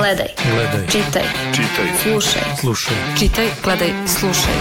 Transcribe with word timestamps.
Gledaj. 0.00 0.26
Gledaj. 0.52 0.86
Čitaj. 0.86 1.22
Čitaj. 1.52 1.88
Slušaj. 2.02 2.42
Slušaj. 2.60 2.96
Čitaj, 3.18 3.46
gledaj, 3.64 3.88
slušaj. 4.06 4.54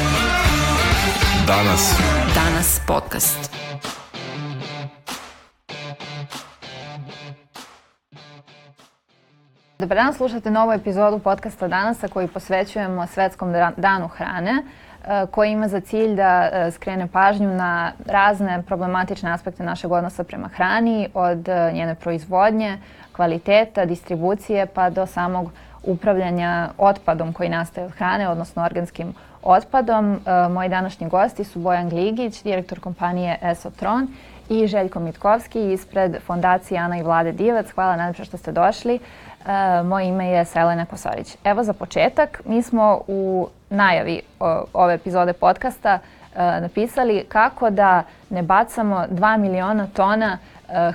Danas. 1.47 1.96
Danas 2.35 2.81
podcast. 2.87 3.51
Dobar 9.79 9.97
dan, 9.97 10.13
slušate 10.13 10.52
novu 10.52 10.71
epizodu 10.71 11.20
podcasta 11.20 11.67
Danasa 11.67 12.07
koji 12.07 12.27
posvećujemo 12.27 13.07
Svetskom 13.07 13.53
danu 13.77 14.07
hrane 14.07 14.51
e, 14.51 15.25
koji 15.31 15.51
ima 15.51 15.67
za 15.67 15.79
cilj 15.79 16.15
da 16.15 16.49
e, 16.51 16.71
skrene 16.71 17.07
pažnju 17.07 17.49
na 17.49 17.91
razne 18.05 18.63
problematične 18.67 19.31
aspekte 19.31 19.63
našeg 19.63 19.91
odnosa 19.91 20.23
prema 20.23 20.47
hrani, 20.47 21.09
od 21.13 21.49
e, 21.49 21.71
njene 21.73 21.95
proizvodnje, 21.95 22.77
kvaliteta, 23.11 23.85
distribucije 23.85 24.65
pa 24.65 24.89
do 24.89 25.05
samog 25.05 25.51
upravljanja 25.83 26.69
otpadom 26.77 27.33
koji 27.33 27.50
nastaje 27.50 27.87
od 27.87 27.93
hrane, 27.93 28.29
odnosno 28.29 28.63
organskim 28.63 29.13
otpadom. 29.43 30.19
Moji 30.51 30.69
današnji 30.69 31.09
gosti 31.09 31.43
su 31.43 31.59
Bojan 31.59 31.89
Gligić, 31.89 32.44
direktor 32.44 32.80
kompanije 32.80 33.38
Esotron 33.41 34.08
i 34.50 34.67
Željko 34.67 35.00
Mitkovski 35.00 35.73
ispred 35.73 36.17
fondacije 36.26 36.80
Ana 36.80 36.98
i 36.98 37.03
Vlade 37.03 37.31
Divac. 37.31 37.72
Hvala 37.72 37.95
najlepše 37.95 38.26
što 38.26 38.38
ste 38.38 38.52
došli. 38.52 39.00
Uh, 39.39 39.88
moje 39.88 40.08
ime 40.08 40.28
je 40.28 40.45
Selena 40.45 40.86
Kosorić. 40.86 41.38
Evo 41.44 41.64
za 41.64 41.73
početak, 41.73 42.41
mi 42.45 42.62
smo 42.62 43.02
u 43.08 43.48
najavi 43.70 44.22
ove 44.73 44.94
epizode 44.94 45.34
podcasta 45.34 46.00
uh, 46.00 46.39
napisali 46.39 47.26
kako 47.30 47.70
da 47.70 48.03
ne 48.30 48.44
bacamo 48.44 49.05
2 49.12 49.38
miliona 49.38 49.88
tona 49.88 50.38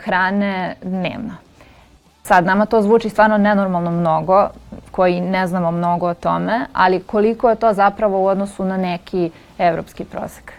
hrane 0.04 0.74
dnevno. 0.82 1.34
Sad, 2.26 2.46
nama 2.46 2.66
to 2.66 2.82
zvuči 2.82 3.08
stvarno 3.08 3.38
nenormalno 3.38 3.90
mnogo, 3.90 4.48
koji 4.90 5.20
ne 5.20 5.46
znamo 5.46 5.70
mnogo 5.70 6.06
o 6.06 6.14
tome, 6.14 6.66
ali 6.72 7.00
koliko 7.00 7.50
je 7.50 7.56
to 7.56 7.72
zapravo 7.72 8.22
u 8.22 8.26
odnosu 8.26 8.64
na 8.64 8.76
neki 8.76 9.30
evropski 9.58 10.04
prosek? 10.04 10.52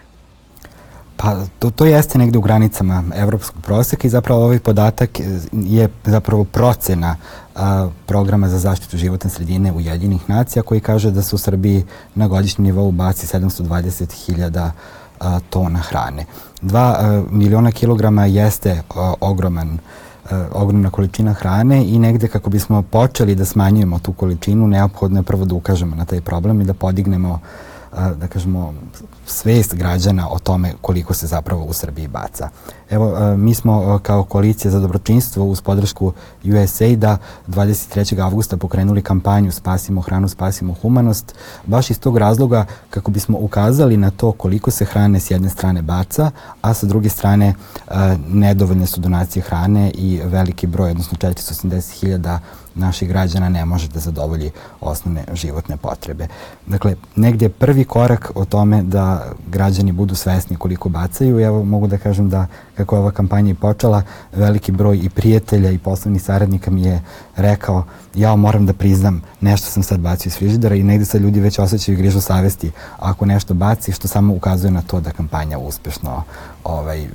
Pa 1.18 1.36
to, 1.60 1.70
to 1.70 1.86
jeste 1.86 2.18
negde 2.18 2.38
u 2.38 2.42
granicama 2.42 3.04
evropskog 3.16 3.62
proseka 3.62 4.08
i 4.08 4.10
zapravo 4.10 4.44
ovaj 4.44 4.60
podatak 4.60 5.10
je 5.52 5.90
zapravo 6.04 6.44
procena 6.44 7.16
a, 7.56 7.88
programa 8.06 8.50
za 8.50 8.60
zaštitu 8.60 8.98
životne 8.98 9.30
sredine 9.30 9.72
Ujedinih 9.72 10.30
nacija 10.30 10.64
koji 10.64 10.80
kaže 10.80 11.12
da 11.12 11.22
se 11.22 11.36
u 11.36 11.40
Srbiji 11.40 11.86
na 12.16 12.28
godišnjem 12.28 12.66
nivou 12.66 12.92
baci 12.92 13.28
720.000 13.28 14.70
tona 15.50 15.80
hrane. 15.80 16.26
Dva 16.62 16.96
a, 17.00 17.24
miliona 17.32 17.72
kilograma 17.72 18.26
jeste 18.26 18.82
a, 18.96 19.14
ogroman 19.20 19.80
ogromna 20.52 20.90
količina 20.90 21.34
hrane 21.34 21.86
i 21.88 22.00
negde 22.00 22.28
kako 22.28 22.50
bismo 22.50 22.82
počeli 22.82 23.36
da 23.36 23.46
smanjujemo 23.46 24.00
tu 24.00 24.14
količinu, 24.14 24.68
neophodno 24.68 25.20
je 25.20 25.24
prvo 25.24 25.46
da 25.46 25.56
ukažemo 25.56 25.96
na 25.96 26.06
taj 26.06 26.22
problem 26.22 26.62
i 26.62 26.66
da 26.66 26.74
podignemo 26.74 27.32
uh, 27.32 27.40
da 27.98 28.28
kažemo, 28.28 28.74
svest 29.26 29.76
građana 29.76 30.30
o 30.30 30.40
tome 30.40 30.74
koliko 30.82 31.14
se 31.14 31.28
zapravo 31.28 31.64
u 31.64 31.74
Srbiji 31.74 32.08
baca. 32.08 32.50
Evo, 32.90 33.36
mi 33.38 33.54
smo 33.54 34.00
kao 34.04 34.24
koalicija 34.24 34.72
za 34.72 34.80
dobročinstvo 34.80 35.46
uz 35.46 35.62
podršku 35.62 36.14
USAID-a 36.44 37.18
23. 37.48 38.24
avgusta 38.24 38.58
pokrenuli 38.58 39.02
kampanju 39.02 39.52
Spasimo 39.52 40.02
hranu, 40.02 40.30
spasimo 40.30 40.76
humanost, 40.82 41.36
baš 41.66 41.92
iz 41.92 42.00
tog 42.00 42.18
razloga 42.18 42.66
kako 42.90 43.12
bismo 43.12 43.38
ukazali 43.38 43.98
na 43.98 44.12
to 44.12 44.32
koliko 44.32 44.72
se 44.72 44.86
hrane 44.86 45.20
s 45.20 45.32
jedne 45.32 45.50
strane 45.50 45.82
baca, 45.82 46.32
a 46.62 46.74
sa 46.74 46.86
druge 46.86 47.10
strane 47.10 47.54
nedovoljne 48.28 48.88
su 48.88 49.02
donacije 49.02 49.44
hrane 49.44 49.92
i 49.92 50.22
veliki 50.24 50.68
broj, 50.68 50.92
odnosno 50.92 51.18
480.000 51.18 52.40
naših 52.76 53.10
građana 53.10 53.50
ne 53.50 53.66
može 53.66 53.88
da 53.88 54.00
zadovolji 54.00 54.52
osnovne 54.82 55.26
životne 55.34 55.78
potrebe. 55.78 56.28
Dakle, 56.66 56.96
negdje 57.16 57.46
je 57.46 57.50
prvi 57.50 57.84
korak 57.84 58.32
o 58.36 58.46
tome 58.46 58.84
da 58.84 59.15
građani 59.48 59.92
budu 59.92 60.16
svesni 60.16 60.56
koliko 60.56 60.90
bacaju. 60.90 61.40
Evo 61.40 61.64
mogu 61.64 61.88
da 61.88 61.98
kažem 61.98 62.30
da 62.30 62.48
kako 62.78 62.96
je 62.96 63.00
ova 63.00 63.12
kampanja 63.12 63.52
i 63.52 63.54
počela, 63.54 64.02
veliki 64.34 64.72
broj 64.72 65.00
i 65.04 65.10
prijatelja 65.10 65.72
i 65.72 65.78
poslovnih 65.78 66.22
saradnika 66.22 66.72
mi 66.72 66.84
je 66.84 67.02
rekao 67.36 67.84
ja 68.16 68.36
moram 68.36 68.66
da 68.66 68.74
priznam 68.74 69.22
nešto 69.42 69.70
sam 69.70 69.84
sad 69.84 70.00
bacio 70.00 70.30
iz 70.30 70.38
frižidera 70.38 70.76
i 70.76 70.84
negde 70.84 71.06
sad 71.06 71.22
ljudi 71.22 71.40
već 71.40 71.60
osjećaju 71.60 71.98
grižu 71.98 72.22
savesti 72.22 72.72
ako 73.00 73.26
nešto 73.26 73.54
baci, 73.54 73.92
što 73.92 74.08
samo 74.08 74.34
ukazuje 74.34 74.72
na 74.72 74.82
to 74.82 75.00
da 75.00 75.12
kampanja 75.12 75.58
uspešno 75.58 76.24
ovaj, 76.64 77.08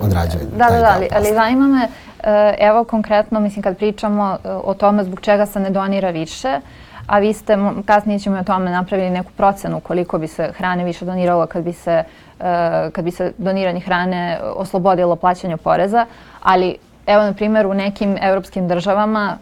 odrađuje. 0.00 0.44
Da, 0.56 0.64
da, 0.70 0.78
da, 0.78 0.92
ali, 0.96 1.08
ali 1.12 1.34
zanima 1.34 1.68
me, 1.68 1.88
eh, 2.22 2.54
evo 2.58 2.84
konkretno, 2.84 3.40
mislim 3.40 3.62
kad 3.62 3.76
pričamo 3.76 4.38
eh, 4.44 4.48
o 4.48 4.74
tome 4.74 5.04
zbog 5.04 5.20
čega 5.20 5.46
se 5.46 5.60
ne 5.60 5.70
donira 5.70 6.10
više, 6.10 6.60
a 7.10 7.18
vi 7.18 7.32
ste, 7.32 7.58
kasnije 7.86 8.18
ćemo 8.18 8.38
o 8.38 8.44
tome 8.44 8.70
napravili 8.70 9.10
neku 9.10 9.32
procenu 9.36 9.80
koliko 9.80 10.18
bi 10.18 10.26
se 10.26 10.52
hrane 10.56 10.84
više 10.84 11.04
doniralo 11.04 11.46
kad 11.46 11.64
bi 11.64 11.72
se, 11.72 12.04
uh, 12.38 12.44
kad 12.92 13.04
bi 13.04 13.10
se 13.10 13.32
doniranje 13.38 13.80
hrane 13.80 14.40
oslobodilo 14.56 15.16
plaćanja 15.16 15.56
poreza, 15.56 16.06
ali 16.42 16.76
Evo, 17.06 17.22
na 17.22 17.32
primjer, 17.32 17.66
u 17.66 17.74
nekim 17.74 18.16
evropskim 18.22 18.68
državama 18.68 19.36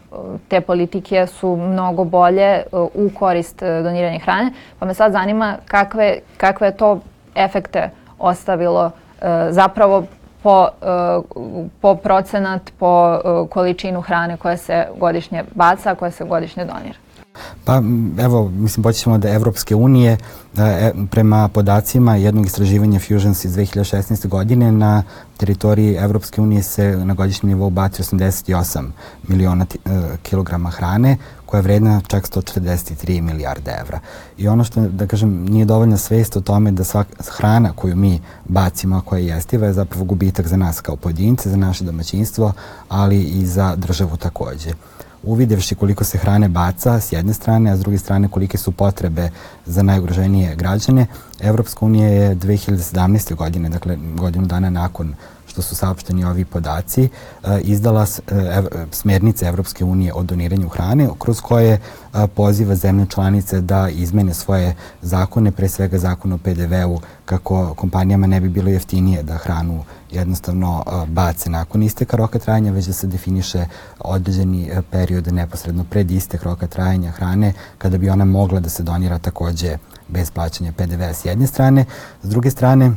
te 0.49 0.61
politike 0.61 1.27
su 1.27 1.57
mnogo 1.57 2.05
bolje 2.05 2.63
u 2.73 3.11
korist 3.19 3.61
doniranja 3.61 4.19
hrane, 4.19 4.53
pa 4.79 4.87
me 4.87 4.95
sad 4.95 5.13
zanima 5.13 5.57
kakve, 5.67 6.19
kakve 6.37 6.67
je 6.67 6.77
to 6.77 7.01
efekte 7.35 7.91
ostavilo 8.19 8.91
zapravo 9.51 10.05
po, 10.43 10.69
po 11.81 11.95
procenat, 11.95 12.71
po 12.79 13.21
količinu 13.51 14.01
hrane 14.01 14.37
koja 14.37 14.57
se 14.57 14.87
godišnje 14.97 15.45
baca, 15.55 15.95
koja 15.95 16.11
se 16.11 16.25
godišnje 16.25 16.65
donira. 16.65 16.99
Pa 17.65 17.83
evo, 18.19 18.49
mislim, 18.49 18.83
počećemo 18.83 19.19
da 19.19 19.31
Evropske 19.31 19.75
unije 19.75 20.19
e, 20.57 20.93
prema 21.11 21.49
podacima 21.49 22.17
jednog 22.17 22.47
istraživanja 22.47 23.01
Fusions 23.01 23.45
iz 23.45 23.53
2016. 23.53 24.29
godine 24.29 24.73
na 24.73 25.03
teritoriji 25.37 25.95
Evropske 25.95 26.41
unije 26.41 26.63
se 26.63 26.97
na 26.97 27.15
godišnjem 27.15 27.49
nivou 27.49 27.71
baci 27.71 28.03
88 28.03 28.85
miliona 29.29 29.67
e, 29.73 30.17
kilograma 30.23 30.71
hrane 30.71 31.17
koja 31.47 31.59
je 31.59 31.63
vredna 31.63 32.01
čak 32.07 32.29
143 32.29 33.21
milijarde 33.21 33.77
evra. 33.81 34.01
I 34.39 34.49
ono 34.49 34.65
što, 34.65 34.81
da 34.81 35.07
kažem, 35.07 35.45
nije 35.45 35.65
dovoljna 35.65 35.97
svest 35.97 36.37
o 36.37 36.41
tome 36.41 36.73
da 36.73 36.85
svak, 36.85 37.07
hrana 37.37 37.73
koju 37.73 37.97
mi 37.97 38.21
bacimo, 38.45 38.97
a 38.97 39.01
koja 39.01 39.19
je 39.19 39.27
jestiva, 39.27 39.67
je 39.67 39.73
zapravo 39.73 40.05
gubitak 40.05 40.47
za 40.47 40.57
nas 40.57 40.81
kao 40.81 40.97
pojedince, 40.97 41.51
za 41.51 41.57
naše 41.57 41.85
domaćinstvo, 41.85 42.53
ali 42.89 43.23
i 43.23 43.47
za 43.47 43.77
državu 43.77 44.17
takođe 44.17 44.71
uvidevši 45.23 45.75
koliko 45.75 46.05
se 46.05 46.19
hrane 46.19 46.49
baca 46.49 47.01
s 47.01 47.13
jedne 47.13 47.35
strane, 47.35 47.71
a 47.71 47.77
s 47.77 47.81
druge 47.81 47.99
strane 47.99 48.29
kolike 48.29 48.59
su 48.59 48.73
potrebe 48.73 49.31
za 49.67 49.83
najugroženije 49.83 50.57
građane, 50.57 51.07
Evropska 51.41 51.87
unija 51.87 52.09
je 52.09 52.37
2017. 52.37 53.35
godine, 53.35 53.69
dakle 53.69 53.99
godinu 54.15 54.47
dana 54.47 54.71
nakon 54.71 55.15
što 55.59 55.63
su 55.63 55.75
saopšteni 55.75 56.25
ovi 56.25 56.45
podaci, 56.45 57.09
e, 57.45 57.61
izdala 57.61 58.03
e, 58.03 58.63
smernice 58.93 59.47
Evropske 59.47 59.85
unije 59.85 60.13
o 60.15 60.23
doniranju 60.23 60.69
hrane, 60.69 61.09
kroz 61.19 61.41
koje 61.41 61.73
e, 61.73 61.81
poziva 62.35 62.75
zemlje 62.75 63.07
članice 63.07 63.61
da 63.61 63.89
izmene 63.89 64.35
svoje 64.35 64.77
zakone, 65.03 65.51
pre 65.53 65.69
svega 65.69 65.99
zakon 65.99 66.33
o 66.33 66.39
PDV-u, 66.39 67.01
kako 67.25 67.75
kompanijama 67.75 68.27
ne 68.27 68.41
bi 68.41 68.49
bilo 68.49 68.71
jeftinije 68.71 69.23
da 69.23 69.37
hranu 69.37 69.85
jednostavno 70.11 70.85
bace 71.07 71.51
nakon 71.51 71.83
isteka 71.83 72.17
roka 72.17 72.39
trajanja, 72.39 72.73
već 72.73 72.87
da 72.87 72.93
se 72.93 73.07
definiše 73.07 73.67
određeni 73.99 74.71
period 74.91 75.33
neposredno 75.33 75.85
pred 75.85 76.11
istek 76.11 76.43
roka 76.43 76.67
trajanja 76.67 77.11
hrane, 77.11 77.53
kada 77.79 77.99
bi 77.99 78.11
ona 78.11 78.25
mogla 78.25 78.61
da 78.61 78.69
se 78.69 78.83
donira 78.83 79.19
takođe 79.19 79.79
bez 80.09 80.31
plaćanja 80.31 80.73
PDV-a 80.73 81.15
s 81.15 81.25
jedne 81.25 81.47
strane. 81.47 81.85
S 82.23 82.29
druge 82.29 82.51
strane, 82.51 82.93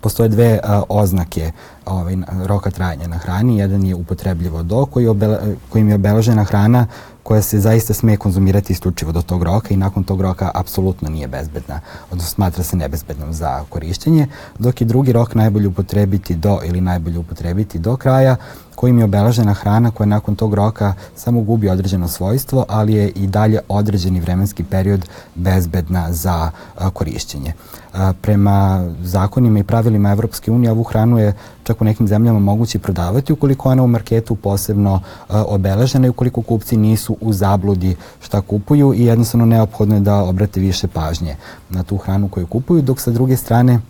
postoje 0.00 0.28
dve 0.28 0.60
a, 0.62 0.82
oznake 0.88 1.52
ovaj, 1.86 2.16
roka 2.46 2.70
trajanja 2.70 3.06
na 3.06 3.18
hrani. 3.18 3.58
Jedan 3.58 3.84
je 3.84 3.94
upotrebljivo 3.94 4.62
do 4.62 4.86
koji 4.86 5.04
je 5.04 5.10
obele, 5.10 5.38
kojim 5.68 5.88
je 5.88 5.94
obeležena 5.94 6.44
hrana 6.44 6.86
koja 7.22 7.42
se 7.42 7.60
zaista 7.60 7.94
sme 7.94 8.16
konzumirati 8.16 8.72
isključivo 8.72 9.12
do 9.12 9.22
tog 9.22 9.42
roka 9.42 9.74
i 9.74 9.76
nakon 9.76 10.04
tog 10.04 10.20
roka 10.20 10.50
apsolutno 10.54 11.08
nije 11.08 11.28
bezbedna, 11.28 11.80
odnosno 12.10 12.34
smatra 12.34 12.64
se 12.64 12.76
nebezbednom 12.76 13.32
za 13.32 13.64
korišćenje, 13.68 14.26
dok 14.58 14.80
je 14.80 14.84
drugi 14.84 15.12
rok 15.12 15.34
najbolje 15.34 15.68
upotrebiti 15.68 16.34
do 16.34 16.58
ili 16.64 16.80
najbolje 16.80 17.18
upotrebiti 17.18 17.78
do 17.78 17.96
kraja, 17.96 18.36
kojim 18.80 18.98
je 18.98 19.04
obeležena 19.04 19.52
hrana 19.54 19.90
koja 19.90 20.06
nakon 20.06 20.36
tog 20.36 20.54
roka 20.54 20.94
samo 21.16 21.40
gubi 21.40 21.68
određeno 21.68 22.08
svojstvo, 22.08 22.64
ali 22.68 22.94
je 22.94 23.08
i 23.08 23.26
dalje 23.26 23.58
određeni 23.68 24.20
vremenski 24.20 24.64
period 24.64 25.08
bezbedna 25.34 26.12
za 26.12 26.50
a, 26.78 26.90
korišćenje. 26.90 27.52
A, 27.92 28.12
prema 28.22 28.88
zakonima 29.02 29.58
i 29.58 29.62
pravilima 29.64 30.10
Evropske 30.10 30.50
unije 30.50 30.70
ovu 30.70 30.82
hranu 30.82 31.18
je 31.18 31.34
čak 31.62 31.80
u 31.80 31.84
nekim 31.84 32.08
zemljama 32.08 32.38
moguće 32.38 32.78
prodavati 32.78 33.32
ukoliko 33.32 33.68
ona 33.68 33.82
u 33.82 33.86
marketu 33.86 34.34
posebno 34.34 35.00
a, 35.28 35.44
obeležena 35.44 36.06
i 36.06 36.10
ukoliko 36.10 36.42
kupci 36.42 36.76
nisu 36.76 37.16
u 37.20 37.32
zabludi 37.32 37.96
šta 38.20 38.40
kupuju 38.40 38.94
i 38.94 39.04
jednostavno 39.04 39.46
neophodno 39.46 39.94
je 39.94 40.00
da 40.00 40.22
obrate 40.22 40.60
više 40.60 40.88
pažnje 40.88 41.36
na 41.70 41.82
tu 41.82 41.96
hranu 41.96 42.28
koju 42.28 42.46
kupuju, 42.46 42.82
dok 42.82 43.00
sa 43.00 43.10
druge 43.10 43.36
strane 43.36 43.80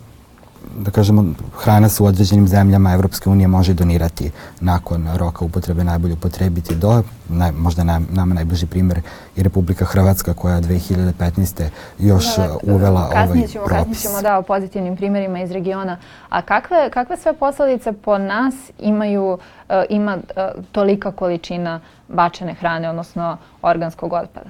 da 0.77 0.91
kažemo, 0.91 1.25
hrana 1.57 1.89
se 1.89 2.03
u 2.03 2.05
određenim 2.05 2.47
zemljama 2.47 2.93
Evropske 2.93 3.29
unije 3.29 3.47
može 3.47 3.73
donirati 3.73 4.31
nakon 4.59 5.07
roka 5.15 5.45
upotrebe 5.45 5.83
najbolje 5.83 6.13
upotrebiti 6.13 6.75
do, 6.75 7.03
naj, 7.29 7.51
možda 7.51 7.83
nam, 7.83 8.07
nama 8.11 8.35
najbliži 8.35 8.65
primjer 8.65 9.01
je 9.35 9.43
Republika 9.43 9.85
Hrvatska 9.85 10.33
koja 10.33 10.61
2015. 10.61 11.63
još 11.99 12.35
da, 12.35 12.47
da, 12.47 12.73
uvela 12.73 13.09
kasnije 13.09 13.37
ovaj 13.37 13.47
ćemo, 13.47 13.65
propis. 13.65 13.87
Kasnije 13.87 14.11
ćemo 14.11 14.21
da 14.21 14.37
o 14.37 14.41
pozitivnim 14.41 14.95
primjerima 14.95 15.41
iz 15.41 15.51
regiona. 15.51 15.97
A 16.29 16.41
kakve, 16.41 16.89
kakve 16.89 17.17
sve 17.17 17.33
posledice 17.33 17.93
po 17.93 18.17
nas 18.17 18.53
imaju, 18.79 19.31
uh, 19.33 19.75
ima 19.89 20.17
uh, 20.17 20.63
tolika 20.71 21.11
količina 21.11 21.79
bačene 22.07 22.53
hrane, 22.53 22.89
odnosno 22.89 23.37
organskog 23.61 24.13
otpada? 24.13 24.49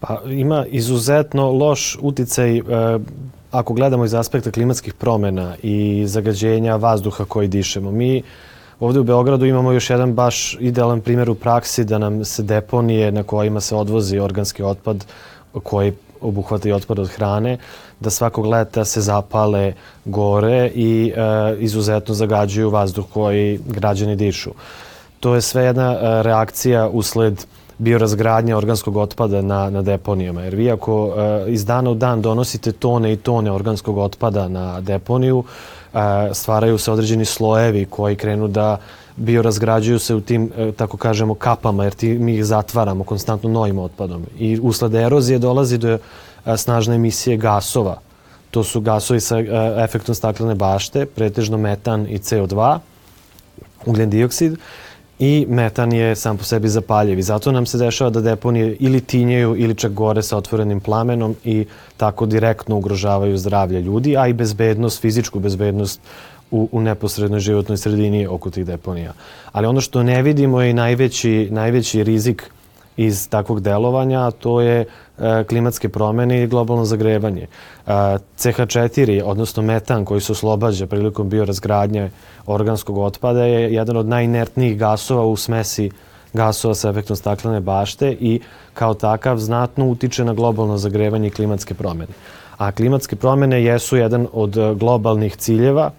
Pa 0.00 0.20
ima 0.26 0.66
izuzetno 0.66 1.52
loš 1.52 1.98
uticaj 2.02 2.58
e, 2.58 2.62
ako 3.50 3.74
gledamo 3.74 4.04
iz 4.04 4.14
aspekta 4.14 4.50
klimatskih 4.50 4.94
promena 4.94 5.56
i 5.62 6.04
zagađenja 6.06 6.76
vazduha 6.76 7.24
koji 7.24 7.48
dišemo. 7.48 7.90
Mi 7.90 8.22
ovde 8.80 9.00
u 9.00 9.04
Beogradu 9.04 9.46
imamo 9.46 9.72
još 9.72 9.90
jedan 9.90 10.14
baš 10.14 10.56
idealan 10.60 11.00
primjer 11.00 11.30
u 11.30 11.34
praksi 11.34 11.84
da 11.84 11.98
nam 11.98 12.24
se 12.24 12.42
deponije 12.42 13.12
na 13.12 13.22
kojima 13.22 13.60
se 13.60 13.76
odvozi 13.76 14.18
organski 14.18 14.62
otpad 14.62 15.04
koji 15.62 15.92
obuhvata 16.20 16.68
i 16.68 16.72
otpad 16.72 16.98
od 16.98 17.08
hrane, 17.08 17.58
da 18.00 18.10
svakog 18.10 18.46
leta 18.46 18.84
se 18.84 19.00
zapale 19.00 19.72
gore 20.04 20.70
i 20.74 21.12
e, 21.16 21.20
izuzetno 21.58 22.14
zagađuju 22.14 22.70
vazduh 22.70 23.04
koji 23.12 23.60
građani 23.66 24.16
dišu. 24.16 24.50
To 25.20 25.34
je 25.34 25.40
sve 25.40 25.64
jedna 25.64 25.92
e, 25.92 26.22
reakcija 26.22 26.88
usled 26.88 27.44
biorazgradnja 27.80 28.56
organskog 28.56 28.96
otpada 28.96 29.42
na, 29.42 29.70
na 29.70 29.82
deponijama. 29.82 30.42
Jer 30.42 30.54
vi 30.54 30.70
ako 30.70 31.06
uh, 31.06 31.14
iz 31.48 31.64
dana 31.64 31.90
u 31.90 31.94
dan 31.94 32.22
donosite 32.22 32.72
tone 32.72 33.12
i 33.12 33.16
tone 33.16 33.52
organskog 33.52 33.98
otpada 33.98 34.48
na 34.48 34.80
deponiju, 34.80 35.38
uh, 35.38 36.00
stvaraju 36.32 36.78
se 36.78 36.92
određeni 36.92 37.24
slojevi 37.24 37.86
koji 37.90 38.16
krenu 38.16 38.48
da 38.48 38.76
biorazgrađuju 39.16 39.98
se 39.98 40.14
u 40.14 40.20
tim, 40.20 40.52
uh, 40.56 40.74
tako 40.74 40.96
kažemo, 40.96 41.34
kapama, 41.34 41.84
jer 41.84 41.94
ti, 41.94 42.08
mi 42.18 42.34
ih 42.34 42.44
zatvaramo 42.44 43.04
konstantno 43.04 43.50
novim 43.50 43.78
otpadom. 43.78 44.26
I 44.38 44.58
usled 44.62 44.94
erozije 44.94 45.38
dolazi 45.38 45.78
do 45.78 45.98
snažne 46.56 46.94
emisije 46.94 47.36
gasova. 47.36 47.96
To 48.50 48.64
su 48.64 48.80
gasovi 48.80 49.20
sa 49.20 49.38
efektom 49.84 50.14
staklene 50.14 50.54
bašte, 50.54 51.06
pretežno 51.06 51.58
metan 51.58 52.06
i 52.08 52.18
CO2, 52.18 52.78
ugljen 53.86 54.10
dioksid, 54.10 54.56
i 55.20 55.46
metan 55.48 55.92
je 55.92 56.16
sam 56.16 56.36
po 56.36 56.44
sebi 56.44 56.68
zapaljiv 56.68 57.18
i 57.18 57.22
zato 57.22 57.52
nam 57.52 57.66
se 57.66 57.78
dešava 57.78 58.10
da 58.10 58.20
deponije 58.20 58.76
ili 58.80 59.00
tinjeju 59.00 59.54
ili 59.58 59.74
čak 59.74 59.92
gore 59.92 60.22
sa 60.22 60.36
otvorenim 60.36 60.80
plamenom 60.80 61.36
i 61.44 61.66
tako 61.96 62.26
direktno 62.26 62.76
ugrožavaju 62.76 63.38
zdravlje 63.38 63.80
ljudi, 63.80 64.16
a 64.16 64.26
i 64.26 64.32
bezbednost, 64.32 65.00
fizičku 65.00 65.38
bezbednost 65.38 66.00
u, 66.50 66.68
u 66.72 66.80
neposrednoj 66.80 67.40
životnoj 67.40 67.76
sredini 67.76 68.26
oko 68.26 68.50
tih 68.50 68.66
deponija. 68.66 69.12
Ali 69.52 69.66
ono 69.66 69.80
što 69.80 70.02
ne 70.02 70.22
vidimo 70.22 70.62
je 70.62 70.74
najveći, 70.74 71.48
najveći 71.50 72.04
rizik 72.04 72.50
iz 72.96 73.28
takvog 73.28 73.60
delovanja, 73.60 74.26
a 74.26 74.30
to 74.30 74.60
je 74.60 74.84
klimatske 75.48 75.88
promene 75.88 76.42
i 76.42 76.46
globalno 76.46 76.84
zagrevanje. 76.84 77.42
E, 77.42 77.48
CH4, 78.38 79.22
odnosno 79.24 79.62
metan 79.62 80.04
koji 80.04 80.20
se 80.20 80.32
oslobađa 80.32 80.86
prilikom 80.86 81.28
biorazgradnje 81.28 82.10
organskog 82.46 82.98
otpada 82.98 83.44
je 83.44 83.74
jedan 83.74 83.96
od 83.96 84.06
najinertnijih 84.06 84.78
gasova 84.78 85.24
u 85.24 85.36
smesi 85.36 85.90
gasova 86.32 86.74
sa 86.74 86.90
efektom 86.90 87.16
staklene 87.16 87.60
bašte 87.60 88.16
i 88.20 88.40
kao 88.74 88.94
takav 88.94 89.38
znatno 89.38 89.86
utiče 89.86 90.24
na 90.24 90.32
globalno 90.32 90.78
zagrevanje 90.78 91.28
i 91.28 91.30
klimatske 91.30 91.74
promene. 91.74 92.12
A 92.56 92.72
klimatske 92.72 93.16
promene 93.16 93.64
jesu 93.64 93.96
jedan 93.96 94.26
od 94.32 94.56
globalnih 94.76 95.36
ciljeva 95.36 95.90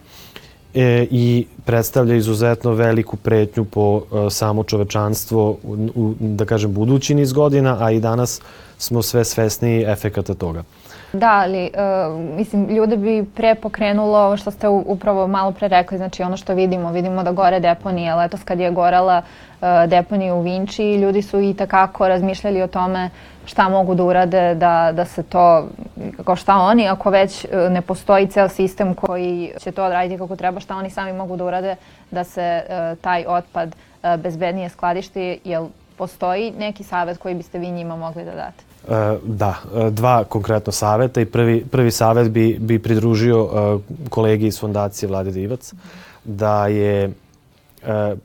e, 0.73 1.07
i 1.11 1.45
predstavlja 1.65 2.15
izuzetno 2.15 2.71
veliku 2.71 3.17
pretnju 3.17 3.65
po 3.65 4.01
e, 4.01 4.29
samo 4.29 4.63
čovečanstvo 4.63 5.57
u, 5.63 5.89
u, 5.95 6.13
da 6.19 6.45
kažem, 6.45 6.73
budući 6.73 7.15
niz 7.15 7.33
godina, 7.33 7.77
a 7.79 7.91
i 7.91 7.99
danas 7.99 8.41
smo 8.77 9.01
sve 9.01 9.25
svesniji 9.25 9.83
efekata 9.83 10.33
toga. 10.33 10.63
Da, 11.13 11.31
ali 11.31 11.71
uh, 11.73 12.19
mislim, 12.37 12.69
ljude 12.69 12.97
bi 12.97 13.25
pre 13.35 13.55
pokrenulo 13.55 14.19
ovo 14.19 14.37
što 14.37 14.51
ste 14.51 14.67
upravo 14.67 15.27
malo 15.27 15.51
pre 15.51 15.67
rekli, 15.67 15.97
znači 15.97 16.23
ono 16.23 16.37
što 16.37 16.53
vidimo, 16.53 16.91
vidimo 16.91 17.23
da 17.23 17.31
gore 17.31 17.59
deponije, 17.59 18.15
letos 18.15 18.43
kad 18.43 18.59
je 18.59 18.71
gorala 18.71 19.21
uh, 19.21 19.67
deponija 19.87 20.35
u 20.35 20.41
Vinči, 20.41 20.95
ljudi 20.95 21.21
su 21.21 21.39
i 21.39 21.53
takako 21.53 22.07
razmišljali 22.07 22.61
o 22.61 22.67
tome 22.67 23.09
šta 23.45 23.69
mogu 23.69 23.95
da 23.95 24.03
urade 24.03 24.55
da, 24.55 24.91
da 24.93 25.05
se 25.05 25.23
to, 25.23 25.67
kao 26.25 26.35
šta 26.35 26.55
oni, 26.55 26.87
ako 26.87 27.09
već 27.09 27.45
uh, 27.45 27.51
ne 27.71 27.81
postoji 27.81 28.27
ceo 28.27 28.49
sistem 28.49 28.93
koji 28.93 29.51
će 29.59 29.71
to 29.71 29.83
odraditi 29.83 30.17
kako 30.17 30.35
treba, 30.35 30.59
šta 30.59 30.75
oni 30.75 30.89
sami 30.89 31.13
mogu 31.13 31.35
da 31.37 31.45
urade 31.45 31.75
da 32.11 32.23
se 32.23 32.63
uh, 32.63 32.97
taj 33.01 33.25
otpad 33.27 33.75
uh, 34.03 34.15
bezbednije 34.15 34.69
skladišti, 34.69 35.39
jel 35.43 35.67
postoji 35.97 36.53
neki 36.57 36.83
savet 36.83 37.17
koji 37.17 37.35
biste 37.35 37.59
vi 37.59 37.71
njima 37.71 37.95
mogli 37.95 38.25
da 38.25 38.31
date? 38.31 38.70
E, 38.91 39.17
da, 39.23 39.55
e, 39.75 39.89
dva 39.91 40.23
konkretno 40.23 40.71
saveta 40.71 41.21
i 41.21 41.25
prvi, 41.25 41.65
prvi 41.71 41.91
savet 41.91 42.29
bi, 42.29 42.57
bi 42.59 42.79
pridružio 42.79 43.39
e, 43.43 43.77
kolegi 44.09 44.47
iz 44.47 44.59
fondacije 44.59 45.09
Vlade 45.09 45.31
Divac 45.31 45.73
da 46.23 46.67
je 46.67 47.11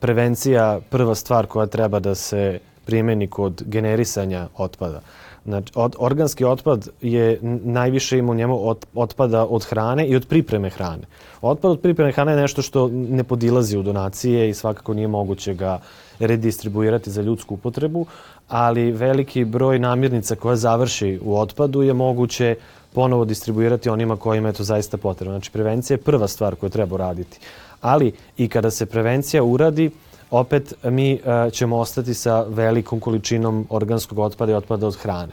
prevencija 0.00 0.80
prva 0.90 1.14
stvar 1.14 1.46
koja 1.46 1.66
treba 1.66 1.98
da 2.00 2.14
se 2.14 2.58
primeni 2.84 3.26
kod 3.26 3.62
generisanja 3.66 4.48
otpada. 4.56 5.00
Znači, 5.44 5.72
od, 5.74 5.96
organski 5.98 6.44
otpad 6.44 6.88
je 7.02 7.38
najviše 7.64 8.18
ima 8.18 8.32
u 8.32 8.34
njemu 8.34 8.68
od, 8.68 8.86
otpada 8.94 9.44
od 9.44 9.64
hrane 9.64 10.06
i 10.06 10.16
od 10.16 10.26
pripreme 10.28 10.70
hrane. 10.70 11.02
Otpad 11.42 11.70
od 11.70 11.80
pripreme 11.80 12.12
hrane 12.12 12.32
je 12.32 12.36
nešto 12.36 12.62
što 12.62 12.88
ne 12.92 13.24
podilazi 13.24 13.78
u 13.78 13.82
donacije 13.82 14.48
i 14.48 14.54
svakako 14.54 14.94
nije 14.94 15.08
moguće 15.08 15.54
ga 15.54 15.78
redistribuirati 16.18 17.10
za 17.10 17.22
ljudsku 17.22 17.54
upotrebu, 17.54 18.06
ali 18.48 18.92
veliki 18.92 19.44
broj 19.44 19.78
namirnica 19.78 20.34
koja 20.34 20.56
završi 20.56 21.18
u 21.22 21.38
otpadu 21.38 21.82
je 21.82 21.92
moguće 21.92 22.56
ponovo 22.94 23.24
distribuirati 23.24 23.88
onima 23.88 24.16
kojima 24.16 24.48
je 24.48 24.52
to 24.52 24.64
zaista 24.64 24.96
potrebno. 24.96 25.34
Znači, 25.34 25.50
prevencija 25.50 25.94
je 25.94 26.02
prva 26.02 26.28
stvar 26.28 26.54
koju 26.54 26.70
treba 26.70 26.94
uraditi. 26.94 27.38
Ali 27.80 28.12
i 28.36 28.48
kada 28.48 28.70
se 28.70 28.86
prevencija 28.86 29.42
uradi, 29.42 29.90
opet 30.30 30.74
mi 30.84 31.14
uh, 31.14 31.52
ćemo 31.52 31.78
ostati 31.78 32.14
sa 32.14 32.42
velikom 32.48 33.00
količinom 33.00 33.66
organskog 33.70 34.18
otpada 34.18 34.52
i 34.52 34.54
otpada 34.54 34.86
od 34.86 34.96
hrane. 34.96 35.32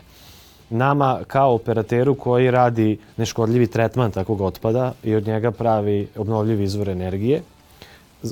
Nama 0.70 1.20
kao 1.28 1.56
operateru 1.56 2.16
koji 2.16 2.52
radi 2.52 2.98
neškodljivi 3.18 3.68
tretman 3.68 4.12
takvog 4.12 4.42
otpada 4.42 4.94
i 5.04 5.16
od 5.16 5.28
njega 5.28 5.52
pravi 5.52 6.08
obnovljivi 6.18 6.64
izvor 6.64 6.90
energije, 6.90 7.42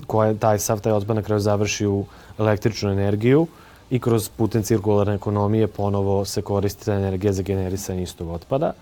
koja 0.07 0.33
taj 0.33 0.59
sav 0.59 0.79
taj 0.79 0.91
otpad 0.91 1.15
na 1.15 1.21
kraju 1.21 1.39
završi 1.39 1.87
u 1.87 2.05
električnu 2.37 2.91
energiju, 2.91 3.47
i 3.91 3.99
kroz 3.99 4.29
putem 4.29 4.63
cirkularne 4.63 5.15
ekonomije 5.15 5.67
ponovo 5.67 6.25
se 6.25 6.41
koristi 6.41 6.85
ta 6.85 6.93
energija 6.93 7.33
za 7.33 7.43
generisanje 7.43 8.03
istog 8.03 8.29
otpada. 8.29 8.73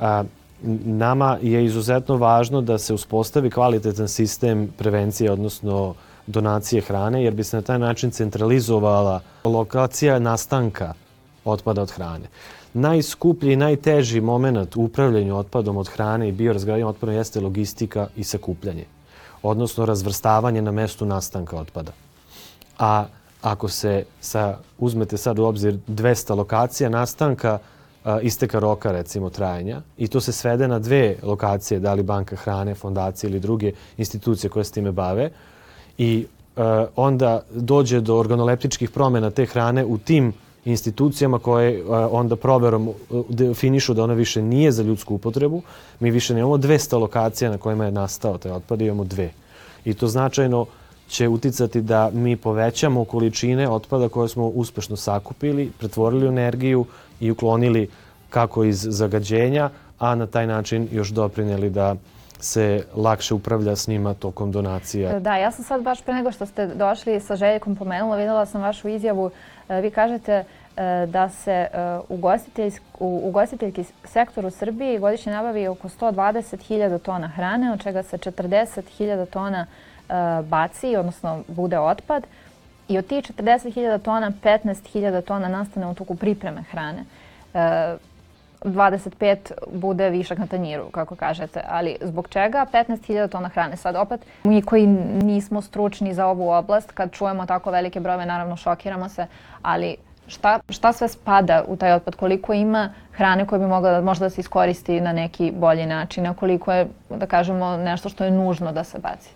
A, 0.00 0.24
nama 0.84 1.38
je 1.42 1.64
izuzetno 1.64 2.16
važno 2.16 2.60
da 2.60 2.78
se 2.78 2.94
uspostavi 2.94 3.50
kvalitetan 3.50 4.08
sistem 4.08 4.68
prevencije, 4.78 5.32
odnosno 5.32 5.94
donacije 6.26 6.82
hrane, 6.82 7.24
jer 7.24 7.34
bi 7.34 7.44
se 7.44 7.56
na 7.56 7.62
taj 7.62 7.78
način 7.78 8.10
centralizovala 8.10 9.20
lokacija 9.44 10.18
nastanka 10.18 10.92
otpada 11.44 11.82
od 11.82 11.90
hrane. 11.90 12.28
Najskuplji 12.74 13.52
i 13.52 13.56
najteži 13.56 14.20
moment 14.20 14.76
u 14.76 14.82
upravljanju 14.82 15.36
otpadom 15.36 15.76
od 15.76 15.88
hrane 15.88 16.28
i 16.28 16.32
biorazgradnjem 16.32 16.88
otpadom 16.88 17.14
jeste 17.14 17.40
logistika 17.40 18.08
i 18.16 18.24
sakupljanje, 18.24 18.84
odnosno 19.42 19.86
razvrstavanje 19.86 20.62
na 20.62 20.72
mestu 20.72 21.06
nastanka 21.06 21.56
otpada. 21.56 21.92
A 22.78 23.04
ako 23.42 23.68
se 23.68 24.04
sa, 24.20 24.58
uzmete 24.78 25.16
sad 25.16 25.38
u 25.38 25.44
obzir 25.44 25.78
200 25.88 26.36
lokacija 26.36 26.88
nastanka 26.88 27.58
a, 28.04 28.20
isteka 28.20 28.58
roka 28.58 28.92
recimo 28.92 29.30
trajanja 29.30 29.80
i 29.98 30.08
to 30.08 30.20
se 30.20 30.32
svede 30.32 30.68
na 30.68 30.78
dve 30.78 31.16
lokacije, 31.22 31.80
da 31.80 31.94
li 31.94 32.02
banka 32.02 32.36
hrane, 32.36 32.74
fondacije 32.74 33.30
ili 33.30 33.40
druge 33.40 33.72
institucije 33.96 34.50
koje 34.50 34.64
se 34.64 34.72
time 34.72 34.92
bave 34.92 35.30
i 35.98 36.26
a, 36.56 36.86
onda 36.96 37.42
dođe 37.50 38.00
do 38.00 38.16
organoleptičkih 38.16 38.90
promjena 38.90 39.30
te 39.30 39.46
hrane 39.46 39.84
u 39.84 39.98
tim 39.98 40.32
institucijama 40.64 41.38
koje 41.38 41.82
a, 41.90 42.08
onda 42.12 42.36
proverom 42.36 42.90
definišu 43.28 43.94
da 43.94 44.04
ona 44.04 44.14
više 44.14 44.42
nije 44.42 44.72
za 44.72 44.82
ljudsku 44.82 45.14
upotrebu. 45.14 45.62
Mi 46.00 46.10
više 46.10 46.34
nemamo 46.34 46.56
200 46.56 46.98
lokacija 47.00 47.50
na 47.50 47.58
kojima 47.58 47.84
je 47.84 47.92
nastao 47.92 48.38
taj 48.38 48.52
otpad, 48.52 48.80
imamo 48.80 49.04
dve. 49.04 49.30
I 49.84 49.94
to 49.94 50.08
značajno 50.08 50.66
će 51.08 51.28
uticati 51.28 51.80
da 51.80 52.10
mi 52.12 52.36
povećamo 52.36 53.04
količine 53.04 53.68
otpada 53.68 54.08
koje 54.08 54.28
smo 54.28 54.46
uspešno 54.46 54.96
sakupili, 54.96 55.70
pretvorili 55.78 56.26
u 56.26 56.28
energiju 56.28 56.84
i 57.20 57.30
uklonili 57.30 57.88
kako 58.30 58.64
iz 58.64 58.86
zagađenja, 58.90 59.70
a 59.98 60.14
na 60.14 60.26
taj 60.26 60.46
način 60.46 60.88
još 60.92 61.08
doprinjeli 61.08 61.70
da 61.70 61.96
se 62.40 62.84
lakše 62.96 63.34
upravlja 63.34 63.76
s 63.76 63.88
njima 63.88 64.14
tokom 64.14 64.52
donacija. 64.52 65.20
Da, 65.20 65.36
ja 65.36 65.50
sam 65.50 65.64
sad 65.64 65.82
baš 65.82 66.02
pre 66.02 66.14
nego 66.14 66.32
što 66.32 66.46
ste 66.46 66.66
došli 66.66 67.20
sa 67.20 67.36
Željkom 67.36 67.76
pomenula, 67.76 68.16
videla 68.16 68.46
sam 68.46 68.62
vašu 68.62 68.88
izjavu. 68.88 69.30
E, 69.68 69.80
vi 69.80 69.90
kažete 69.90 70.32
e, 70.32 70.44
da 71.06 71.28
se 71.28 71.66
u 72.98 73.20
ugostiteljski 73.24 73.84
sektor 74.04 74.46
u 74.46 74.50
Srbiji 74.50 74.98
godišnje 74.98 75.32
nabavi 75.32 75.68
oko 75.68 75.88
120.000 75.88 76.98
tona 76.98 77.28
hrane, 77.28 77.72
od 77.72 77.82
čega 77.82 78.02
se 78.02 78.18
40.000 78.18 79.26
tona 79.26 79.66
baci, 80.42 80.96
odnosno 80.96 81.42
bude 81.48 81.78
otpad. 81.78 82.26
I 82.88 82.98
od 82.98 83.06
tih 83.06 83.24
40.000 83.24 83.98
tona, 83.98 84.32
15.000 84.44 85.22
tona 85.22 85.48
nastane 85.48 85.86
u 85.86 85.94
toku 85.94 86.14
pripreme 86.14 86.62
hrane. 86.62 87.04
25 88.64 89.52
bude 89.72 90.10
višak 90.10 90.38
na 90.38 90.46
tanjiru, 90.46 90.90
kako 90.90 91.16
kažete. 91.16 91.60
Ali 91.68 91.96
zbog 92.00 92.28
čega 92.28 92.66
15.000 92.72 93.28
tona 93.28 93.48
hrane? 93.48 93.76
Sad 93.76 93.96
opet, 93.96 94.20
mi 94.44 94.62
koji 94.62 94.86
nismo 95.22 95.62
stručni 95.62 96.14
za 96.14 96.26
ovu 96.26 96.50
oblast, 96.50 96.92
kad 96.92 97.12
čujemo 97.12 97.46
tako 97.46 97.70
velike 97.70 98.00
brojeve, 98.00 98.26
naravno 98.26 98.56
šokiramo 98.56 99.08
se, 99.08 99.26
ali 99.62 99.96
šta, 100.26 100.60
šta 100.68 100.92
sve 100.92 101.08
spada 101.08 101.64
u 101.68 101.76
taj 101.76 101.92
otpad? 101.92 102.16
Koliko 102.16 102.52
ima 102.52 102.92
hrane 103.12 103.46
koje 103.46 103.58
bi 103.58 103.66
mogla 103.66 103.90
da, 103.90 104.00
možda 104.00 104.26
da 104.26 104.30
se 104.30 104.40
iskoristi 104.40 105.00
na 105.00 105.12
neki 105.12 105.52
bolji 105.56 105.86
način, 105.86 106.26
a 106.26 106.34
koliko 106.34 106.72
je, 106.72 106.88
da 107.10 107.26
kažemo, 107.26 107.76
nešto 107.76 108.08
što 108.08 108.24
je 108.24 108.30
nužno 108.30 108.72
da 108.72 108.84
se 108.84 108.98
baci? 108.98 109.30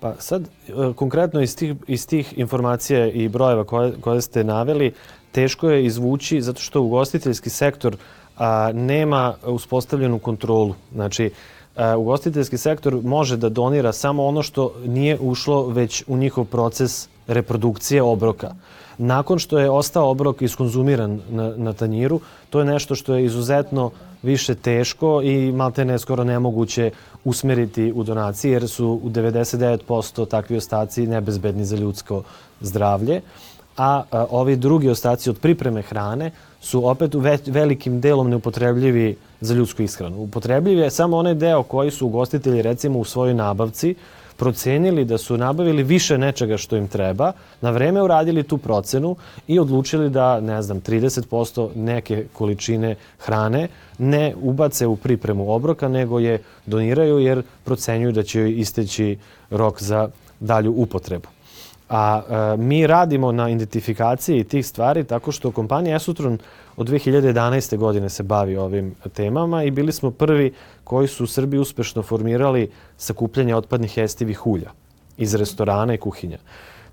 Pa 0.00 0.14
sad, 0.18 0.42
e, 0.42 0.72
konkretno 0.96 1.40
iz 1.40 1.56
tih, 1.56 1.74
iz 1.86 2.06
tih 2.06 2.38
informacija 2.38 3.06
i 3.06 3.28
brojeva 3.28 3.64
koje, 3.64 3.92
koje 4.00 4.20
ste 4.22 4.44
naveli, 4.44 4.94
teško 5.32 5.70
je 5.70 5.84
izvući 5.84 6.40
zato 6.40 6.60
što 6.60 6.82
ugostiteljski 6.82 7.50
sektor 7.50 7.96
a, 8.36 8.70
nema 8.74 9.34
uspostavljenu 9.46 10.18
kontrolu. 10.18 10.74
Znači, 10.92 11.30
ugostiteljski 11.98 12.58
sektor 12.58 13.00
može 13.04 13.36
da 13.36 13.48
donira 13.48 13.92
samo 13.92 14.26
ono 14.26 14.42
što 14.42 14.72
nije 14.86 15.18
ušlo 15.20 15.66
već 15.68 16.04
u 16.06 16.16
njihov 16.16 16.44
proces 16.44 17.08
reprodukcije 17.26 18.02
obroka. 18.02 18.54
Nakon 18.98 19.38
što 19.38 19.58
je 19.58 19.70
ostao 19.70 20.10
obrok 20.10 20.42
iskonzumiran 20.42 21.20
na, 21.30 21.52
na 21.56 21.72
tanjiru, 21.72 22.20
to 22.50 22.58
je 22.58 22.64
nešto 22.64 22.94
što 22.94 23.14
je 23.14 23.24
izuzetno 23.24 23.90
više 24.22 24.54
teško 24.54 25.22
i 25.22 25.52
malte 25.52 25.84
ne 25.84 25.98
skoro 25.98 26.24
nemoguće 26.24 26.90
usmeriti 27.24 27.92
u 27.92 28.04
donaciji 28.04 28.52
jer 28.52 28.68
su 28.68 29.00
u 29.02 29.10
99% 29.10 30.28
takvi 30.28 30.56
ostaci 30.56 31.06
nebezbedni 31.06 31.64
za 31.64 31.76
ljudsko 31.76 32.22
zdravlje. 32.60 33.20
A, 33.76 34.02
a 34.10 34.26
ovi 34.30 34.56
drugi 34.56 34.88
ostaci 34.88 35.30
od 35.30 35.38
pripreme 35.38 35.82
hrane 35.82 36.30
su 36.60 36.88
opet 36.88 37.14
u 37.14 37.22
velikim 37.46 38.00
delom 38.00 38.30
neupotrebljivi 38.30 39.16
za 39.40 39.54
ljudsku 39.54 39.82
ishranu. 39.82 40.22
Upotrebljiv 40.22 40.78
je 40.78 40.90
samo 40.90 41.16
onaj 41.16 41.34
deo 41.34 41.62
koji 41.62 41.90
su 41.90 42.06
ugostitelji 42.06 42.62
recimo 42.62 42.98
u 42.98 43.04
svojoj 43.04 43.34
nabavci 43.34 43.94
procenili 44.36 45.04
da 45.04 45.18
su 45.18 45.36
nabavili 45.36 45.82
više 45.82 46.18
nečega 46.18 46.56
što 46.56 46.76
im 46.76 46.88
treba, 46.88 47.32
na 47.60 47.70
vreme 47.70 48.02
uradili 48.02 48.42
tu 48.42 48.58
procenu 48.58 49.16
i 49.46 49.58
odlučili 49.58 50.10
da, 50.10 50.40
ne 50.40 50.62
znam, 50.62 50.80
30% 50.80 51.68
neke 51.74 52.26
količine 52.32 52.94
hrane 53.18 53.68
ne 53.98 54.34
ubace 54.42 54.86
u 54.86 54.96
pripremu 54.96 55.52
obroka, 55.52 55.88
nego 55.88 56.18
je 56.18 56.42
doniraju 56.66 57.18
jer 57.18 57.42
procenjuju 57.64 58.12
da 58.12 58.22
će 58.22 58.40
joj 58.40 58.52
isteći 58.60 59.18
rok 59.50 59.82
za 59.82 60.08
dalju 60.40 60.72
upotrebu. 60.76 61.35
A 61.88 62.22
e, 62.28 62.56
mi 62.56 62.86
radimo 62.86 63.32
na 63.32 63.50
identifikaciji 63.50 64.44
tih 64.44 64.66
stvari 64.66 65.04
tako 65.04 65.32
što 65.32 65.50
kompanija 65.50 65.96
Esutron 65.96 66.38
od 66.76 66.88
2011. 66.88 67.76
godine 67.76 68.08
se 68.08 68.22
bavi 68.22 68.56
ovim 68.56 68.94
temama 69.12 69.62
i 69.62 69.70
bili 69.70 69.92
smo 69.92 70.10
prvi 70.10 70.52
koji 70.84 71.08
su 71.08 71.24
u 71.24 71.26
Srbiji 71.26 71.60
uspešno 71.60 72.02
formirali 72.02 72.70
sakupljanje 72.96 73.54
otpadnih 73.56 73.98
jestivih 73.98 74.46
ulja 74.46 74.70
iz 75.16 75.34
restorana 75.34 75.94
i 75.94 75.98
kuhinja. 75.98 76.38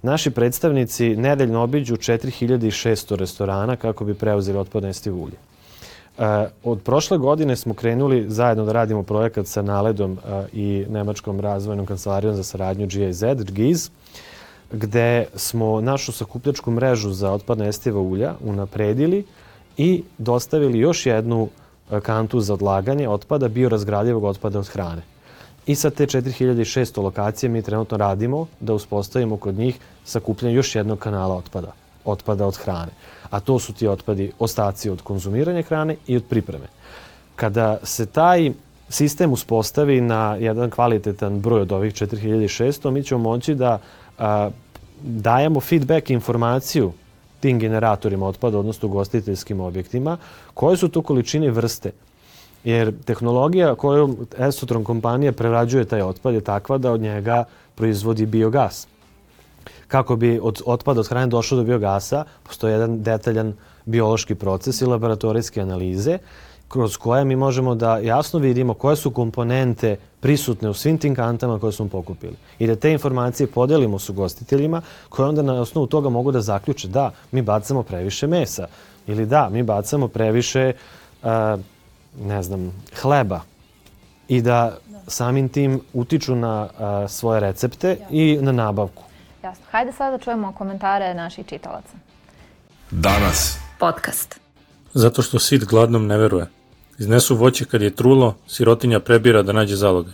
Naši 0.01 0.31
predstavnici 0.31 1.15
nedeljno 1.15 1.63
obiđu 1.63 1.95
4600 1.95 3.15
restorana 3.15 3.75
kako 3.75 4.05
bi 4.05 4.13
preuzeli 4.13 4.57
otpadne 4.57 4.89
jestivo 4.89 5.23
ulje. 5.23 5.37
E, 6.17 6.47
od 6.63 6.81
prošle 6.81 7.17
godine 7.17 7.55
smo 7.55 7.73
krenuli 7.73 8.25
zajedno 8.27 8.65
da 8.65 8.71
radimo 8.71 9.03
projekat 9.03 9.47
sa 9.47 9.61
Naledom 9.61 10.11
e, 10.11 10.45
i 10.53 10.85
Nemačkom 10.89 11.39
razvojnom 11.39 11.85
kancelarijom 11.85 12.35
za 12.35 12.43
saradnju 12.43 12.87
GIZ, 12.87 13.23
GIZ, 13.51 13.89
gde 14.73 15.25
smo 15.35 15.81
našu 15.81 16.11
sakupljačku 16.11 16.71
mrežu 16.71 17.11
za 17.11 17.31
otpadne 17.31 17.69
estiva 17.69 18.01
ulja 18.01 18.33
unapredili 18.43 19.25
i 19.77 20.03
dostavili 20.17 20.79
još 20.79 21.05
jednu 21.05 21.49
e, 21.91 22.01
kantu 22.01 22.39
za 22.39 22.53
odlaganje 22.53 23.09
otpada, 23.09 23.47
biorazgradljivog 23.47 24.23
otpada 24.23 24.59
od 24.59 24.67
hrane. 24.67 25.01
I 25.65 25.75
sa 25.75 25.89
te 25.89 26.05
4600 26.05 27.03
lokacije 27.03 27.49
mi 27.49 27.61
trenutno 27.61 27.97
radimo 27.97 28.47
da 28.59 28.73
uspostavimo 28.73 29.37
kod 29.37 29.55
njih 29.55 29.79
sakupljanje 30.05 30.55
još 30.55 30.75
jednog 30.75 30.99
kanala 30.99 31.35
otpada, 31.35 31.71
otpada 32.05 32.47
od 32.47 32.57
hrane. 32.57 32.91
A 33.29 33.39
to 33.39 33.59
su 33.59 33.73
ti 33.73 33.87
otpadi, 33.87 34.31
ostaci 34.39 34.89
od 34.89 35.01
konzumiranja 35.01 35.61
hrane 35.61 35.95
i 36.07 36.17
od 36.17 36.23
pripreme. 36.29 36.65
Kada 37.35 37.77
se 37.83 38.05
taj 38.05 38.51
sistem 38.93 39.31
uspostavi 39.33 40.01
na 40.01 40.35
jedan 40.39 40.69
kvalitetan 40.69 41.39
broj 41.39 41.61
od 41.61 41.71
ovih 41.71 41.93
4600, 41.93 42.91
mi 42.91 43.03
ćemo 43.03 43.21
moći 43.21 43.55
da 43.55 43.79
a, 44.17 44.49
dajemo 45.01 45.59
feedback 45.59 46.09
informaciju 46.09 46.91
tim 47.39 47.59
generatorima 47.59 48.27
otpada, 48.27 48.59
odnosno 48.59 48.87
ugostiteljskim 48.87 49.59
objektima, 49.59 50.17
koje 50.53 50.77
su 50.77 50.89
to 50.89 51.01
količine 51.01 51.49
vrste. 51.51 51.91
Jer 52.63 52.93
tehnologija 53.05 53.75
koju 53.75 54.15
Esotron 54.37 54.83
kompanija 54.83 55.31
prerađuje 55.31 55.85
taj 55.85 56.01
otpad 56.01 56.33
je 56.33 56.41
takva 56.41 56.77
da 56.77 56.91
od 56.91 57.01
njega 57.01 57.43
proizvodi 57.75 58.25
biogas. 58.25 58.87
Kako 59.87 60.15
bi 60.15 60.39
od 60.43 60.61
otpada 60.65 60.99
od 60.99 61.07
hrane 61.07 61.27
došlo 61.27 61.57
do 61.57 61.63
biogasa, 61.63 62.23
postoji 62.43 62.71
jedan 62.71 63.03
detaljan 63.03 63.53
biološki 63.85 64.35
proces 64.35 64.81
i 64.81 64.85
laboratorijske 64.85 65.61
analize 65.61 66.17
kroz 66.67 66.97
koje 66.97 67.25
mi 67.25 67.35
možemo 67.35 67.75
da 67.75 67.97
jasno 67.97 68.39
vidimo 68.39 68.73
koje 68.73 68.95
su 68.95 69.11
komponente 69.11 69.97
prisutne 70.19 70.69
u 70.69 70.73
svim 70.73 70.97
tim 70.97 71.15
kantama 71.15 71.59
koje 71.59 71.71
smo 71.71 71.87
pokupili. 71.87 72.35
I 72.59 72.67
da 72.67 72.75
te 72.75 72.91
informacije 72.91 73.47
podelimo 73.47 73.99
s 73.99 74.09
ugostiteljima 74.09 74.81
koje 75.09 75.29
onda 75.29 75.41
na 75.41 75.53
osnovu 75.53 75.87
toga 75.87 76.09
mogu 76.09 76.31
da 76.31 76.41
zaključe 76.41 76.87
da, 76.87 77.11
mi 77.31 77.41
bacamo 77.41 77.83
previše 77.83 78.27
mesa 78.27 78.67
ili 79.07 79.25
da, 79.25 79.49
mi 79.49 79.63
bacamo 79.63 80.07
previše, 80.07 80.73
uh, 81.23 81.29
ne 82.19 82.43
znam, 82.43 82.83
hleba 83.01 83.41
i 84.27 84.41
da 84.41 84.77
samim 85.07 85.49
tim 85.49 85.81
utiču 85.93 86.35
na 86.35 86.63
uh, 86.63 87.09
svoje 87.11 87.39
recepte 87.39 87.97
i 88.09 88.37
na 88.41 88.51
nabavku. 88.51 89.03
Jasno. 89.43 89.65
Hajde 89.71 89.91
sada 89.91 90.17
da 90.17 90.23
čujemo 90.23 90.51
komentare 90.51 91.13
naših 91.13 91.45
čitalaca. 91.45 91.97
Danas. 92.91 93.57
Podcast. 93.79 94.42
Zato 94.93 95.21
što 95.21 95.39
sit 95.39 95.65
gladnom 95.65 96.07
ne 96.07 96.17
veruje. 96.17 96.45
Iznesu 96.99 97.35
voće 97.35 97.65
kad 97.65 97.81
je 97.81 97.95
trulo, 97.95 98.35
sirotinja 98.47 98.99
prebira 98.99 99.43
da 99.43 99.53
nađe 99.53 99.75
zalogaj. 99.75 100.13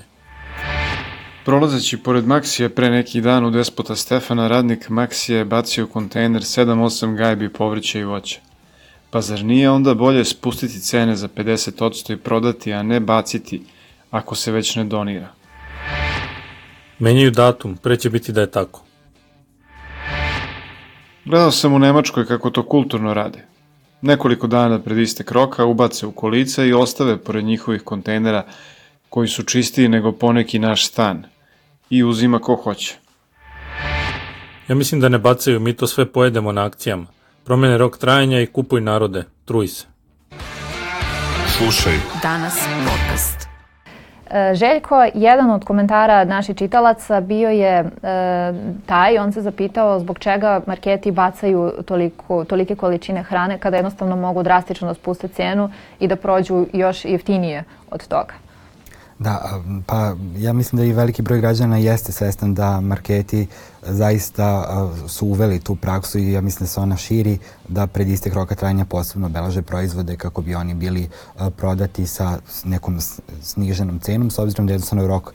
Prolazeći 1.45 1.98
pored 1.98 2.27
Maksije 2.27 2.69
pre 2.69 2.89
neki 2.89 3.21
dan 3.21 3.45
u 3.45 3.51
despota 3.51 3.95
Stefana, 3.95 4.48
radnik 4.48 4.89
Maksije 4.89 5.38
je 5.38 5.45
bacio 5.45 5.86
u 5.86 5.88
kontejner 5.88 6.41
7-8 6.41 7.17
gajbi 7.17 7.53
povrća 7.53 8.00
i 8.00 8.03
voća. 8.03 8.39
Pa 9.09 9.21
zar 9.21 9.43
nije 9.43 9.69
onda 9.69 9.93
bolje 9.93 10.25
spustiti 10.25 10.79
cene 10.79 11.15
za 11.15 11.27
50% 11.27 12.13
i 12.13 12.17
prodati, 12.17 12.74
a 12.74 12.83
ne 12.83 13.00
baciti, 13.00 13.62
ako 14.12 14.36
se 14.36 14.51
već 14.51 14.75
ne 14.75 14.83
donira? 14.83 15.27
Menjaju 17.00 17.31
datum, 17.31 17.77
pre 17.77 17.98
će 17.98 18.09
biti 18.09 18.31
da 18.31 18.41
je 18.41 18.51
tako. 18.51 18.83
Gledao 21.25 21.51
sam 21.51 21.74
u 21.74 21.79
Nemačkoj 21.79 22.25
kako 22.25 22.50
to 22.50 22.63
kulturno 22.67 23.13
rade. 23.13 23.49
Nekoliko 24.01 24.48
dana 24.48 24.79
pred 24.79 24.98
istek 24.98 25.32
roka 25.32 25.65
ubace 25.65 26.06
u 26.06 26.12
kolica 26.12 26.63
i 26.63 26.74
ostave 26.74 27.18
pored 27.18 27.46
njihovih 27.46 27.82
kontejnera 27.84 28.46
koji 29.10 29.27
su 29.27 29.44
čistiji 29.44 29.88
nego 29.88 30.12
poneki 30.12 30.60
naš 30.60 30.88
stan 30.88 31.24
i 31.89 32.03
uzima 32.03 32.39
ko 32.39 32.56
hoće. 32.56 32.96
Ja 34.68 34.75
mislim 34.75 35.01
da 35.01 35.10
ne 35.10 35.18
bacaju, 35.18 35.60
mi 35.60 35.74
to 35.74 35.88
sve 35.88 36.06
pojedemo 36.06 36.51
na 36.51 36.65
akcijama. 36.65 37.06
Promene 37.44 37.77
rok 37.77 37.98
trajanja 37.98 38.41
i 38.41 38.46
kupuj 38.46 38.82
narode, 38.82 39.24
truj 39.46 39.68
se. 39.68 39.86
Slušaj. 41.58 41.94
Danas 42.22 42.60
podcast. 42.86 43.49
Željko, 44.53 45.05
jedan 45.13 45.51
od 45.51 45.65
komentara 45.65 46.24
naših 46.24 46.55
čitalaca 46.55 47.21
bio 47.21 47.50
je 47.50 47.77
e, 47.77 47.86
taj, 48.86 49.17
on 49.17 49.31
se 49.31 49.41
zapitao 49.41 50.00
zbog 50.00 50.19
čega 50.19 50.62
marketi 50.65 51.12
bacaju 51.12 51.71
toliko, 51.86 52.43
tolike 52.45 52.75
količine 52.75 53.24
hrane 53.24 53.57
kada 53.57 53.77
jednostavno 53.77 54.15
mogu 54.15 54.43
drastično 54.43 54.88
da 54.88 54.93
spuste 54.93 55.27
cenu 55.27 55.69
i 56.00 56.07
da 56.07 56.15
prođu 56.15 56.65
još 56.74 57.05
jeftinije 57.05 57.63
od 57.91 58.07
toga. 58.07 58.49
Da, 59.19 59.61
pa 59.85 60.15
ja 60.38 60.53
mislim 60.53 60.79
da 60.79 60.85
i 60.85 60.93
veliki 60.93 61.21
broj 61.21 61.39
građana 61.39 61.77
jeste 61.77 62.11
svestan 62.11 62.53
da 62.53 62.81
marketi 62.81 63.47
zaista 63.83 64.65
su 65.07 65.27
uveli 65.27 65.59
tu 65.59 65.75
praksu 65.75 66.19
i 66.19 66.31
ja 66.31 66.41
mislim 66.41 66.65
da 66.65 66.67
se 66.67 66.79
ona 66.79 66.97
širi 66.97 67.38
da 67.67 67.88
pred 67.88 68.09
istek 68.09 68.33
roka 68.33 68.55
trajanja 68.55 68.85
posebno 68.85 69.27
obelaže 69.27 69.61
proizvode 69.61 70.17
kako 70.17 70.41
bi 70.41 70.55
oni 70.55 70.73
bili 70.73 71.09
prodati 71.57 72.07
sa 72.07 72.39
nekom 72.63 72.99
sniženom 73.41 73.99
cenom 73.99 74.31
s 74.31 74.39
obzirom 74.39 74.67
da 74.67 74.73
jednostavno 74.73 75.07
rok 75.07 75.33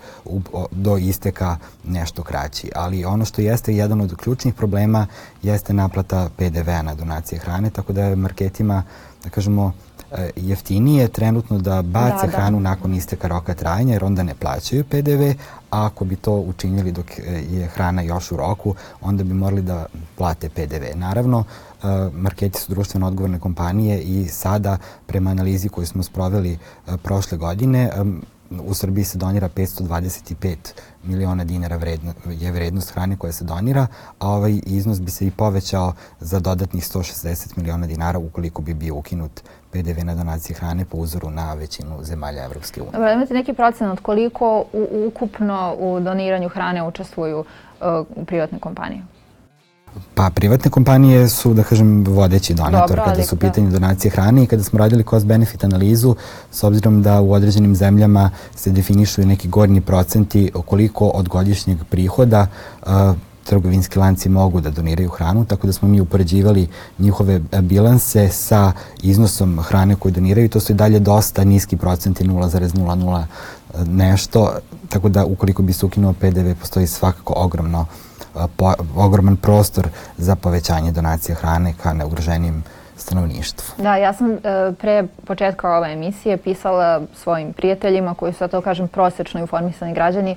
do 0.70 0.96
isteka 0.96 1.56
nešto 1.84 2.22
kraći. 2.22 2.70
Ali 2.74 3.04
ono 3.04 3.24
što 3.24 3.42
jeste 3.42 3.74
jedan 3.74 4.00
od 4.00 4.16
ključnih 4.16 4.54
problema 4.54 5.06
jeste 5.42 5.72
naplata 5.72 6.28
PDV-a 6.36 6.82
na 6.82 6.94
donacije 6.94 7.38
hrane, 7.38 7.70
tako 7.70 7.92
da 7.92 8.04
je 8.04 8.16
marketima, 8.16 8.82
da 9.24 9.30
kažemo, 9.30 9.72
E, 10.14 10.30
jeftinije 10.36 11.08
trenutno 11.08 11.58
da 11.58 11.82
bace 11.82 12.26
da, 12.26 12.32
da. 12.32 12.36
hranu 12.36 12.60
nakon 12.60 12.94
isteka 12.94 13.28
roka 13.28 13.54
trajanja 13.54 13.92
jer 13.92 14.04
onda 14.04 14.22
ne 14.22 14.34
plaćaju 14.34 14.84
PDV, 14.84 15.22
a 15.70 15.86
ako 15.86 16.04
bi 16.04 16.16
to 16.16 16.32
učinili 16.32 16.92
dok 16.92 17.06
je 17.50 17.66
hrana 17.66 18.02
još 18.02 18.32
u 18.32 18.36
roku, 18.36 18.74
onda 19.00 19.24
bi 19.24 19.34
morali 19.34 19.62
da 19.62 19.86
plate 20.16 20.48
PDV. 20.48 20.98
Naravno, 20.98 21.44
e, 21.82 21.86
marketi 22.12 22.60
su 22.60 22.72
društveno 22.72 23.06
odgovorne 23.06 23.38
kompanije 23.38 24.02
i 24.02 24.28
sada 24.28 24.78
prema 25.06 25.30
analizi 25.30 25.68
koju 25.68 25.86
smo 25.86 26.02
sproveli 26.02 26.52
e, 26.52 26.96
prošle 26.96 27.38
godine 27.38 27.90
u 28.60 28.74
Srbiji 28.74 29.04
se 29.04 29.18
donira 29.18 29.48
525 29.48 30.56
miliona 31.04 31.44
dinara 31.44 31.76
vredno, 31.76 32.14
je 32.26 32.52
vrednost 32.52 32.90
hrane 32.90 33.16
koja 33.16 33.32
se 33.32 33.44
donira, 33.44 33.86
a 34.18 34.28
ovaj 34.28 34.60
iznos 34.66 35.00
bi 35.00 35.10
se 35.10 35.26
i 35.26 35.30
povećao 35.30 35.92
za 36.20 36.40
dodatnih 36.40 36.82
160 36.82 37.56
miliona 37.56 37.86
dinara 37.86 38.18
ukoliko 38.18 38.62
bi 38.62 38.74
bio 38.74 38.94
ukinut 38.94 39.42
PDV 39.70 40.04
na 40.04 40.14
donacije 40.14 40.56
hrane 40.56 40.84
po 40.84 40.96
uzoru 40.96 41.30
na 41.30 41.54
većinu 41.54 41.98
zemalja 42.02 42.44
Evropske 42.44 42.80
unije. 42.80 42.92
Dobro, 42.92 43.12
imate 43.12 43.34
neki 43.34 43.52
procenat 43.52 44.00
koliko 44.00 44.64
u, 44.72 45.06
ukupno 45.08 45.74
u 45.78 46.00
doniranju 46.00 46.48
hrane 46.48 46.82
učestvuju 46.82 47.38
uh, 47.38 47.46
privatne 48.26 48.58
kompanije? 48.58 49.02
Pa 50.14 50.30
privatne 50.30 50.70
kompanije 50.70 51.28
su, 51.28 51.54
da 51.54 51.62
kažem, 51.62 52.04
vodeći 52.04 52.54
donator 52.54 52.88
Dobro, 52.88 53.04
kada 53.04 53.22
su 53.22 53.34
u 53.34 53.38
pitanju 53.38 53.70
donacije 53.70 54.10
hrane 54.10 54.42
i 54.44 54.46
kada 54.46 54.62
smo 54.62 54.78
radili 54.78 55.04
cost-benefit 55.04 55.64
analizu, 55.64 56.14
s 56.50 56.62
obzirom 56.62 57.02
da 57.02 57.20
u 57.20 57.32
određenim 57.32 57.76
zemljama 57.76 58.30
se 58.56 58.70
definišu 58.70 59.22
i 59.22 59.26
neki 59.26 59.48
gornji 59.48 59.80
procenti 59.80 60.50
koliko 60.66 61.08
od 61.08 61.28
godišnjeg 61.28 61.78
prihoda 61.90 62.46
uh, 62.82 62.90
trgovinski 63.44 63.98
lanci 63.98 64.28
mogu 64.28 64.60
da 64.60 64.70
doniraju 64.70 65.08
hranu, 65.08 65.44
tako 65.44 65.66
da 65.66 65.72
smo 65.72 65.88
mi 65.88 66.00
upoređivali 66.00 66.68
njihove 66.98 67.40
bilanse 67.60 68.28
sa 68.28 68.72
iznosom 69.02 69.60
hrane 69.62 69.96
koju 69.96 70.12
doniraju. 70.12 70.48
To 70.48 70.60
su 70.60 70.72
i 70.72 70.76
dalje 70.76 70.98
dosta 70.98 71.44
niski 71.44 71.76
procenti, 71.76 72.24
0,00 72.24 73.24
nešto, 73.86 74.52
tako 74.88 75.08
da 75.08 75.24
ukoliko 75.24 75.62
bi 75.62 75.72
se 75.72 75.86
ukinuo 75.86 76.12
PDV, 76.12 76.54
postoji 76.60 76.86
svakako 76.86 77.34
ogromno, 77.36 77.86
po, 78.56 78.72
ogroman 78.96 79.36
prostor 79.36 79.88
za 80.16 80.36
povećanje 80.36 80.92
donacije 80.92 81.34
hrane 81.34 81.74
ka 81.82 81.92
neugroženijim 81.92 82.64
stanovništvu. 82.96 83.82
Da, 83.82 83.96
ja 83.96 84.12
sam 84.12 84.32
e, 84.32 84.38
pre 84.80 85.04
početka 85.26 85.76
ove 85.76 85.92
emisije 85.92 86.36
pisala 86.36 87.00
svojim 87.14 87.52
prijateljima 87.52 88.14
koji 88.14 88.32
su, 88.32 88.48
to 88.48 88.60
kažem, 88.60 88.88
prosečno 88.88 89.40
informisani 89.40 89.94
građani. 89.94 90.36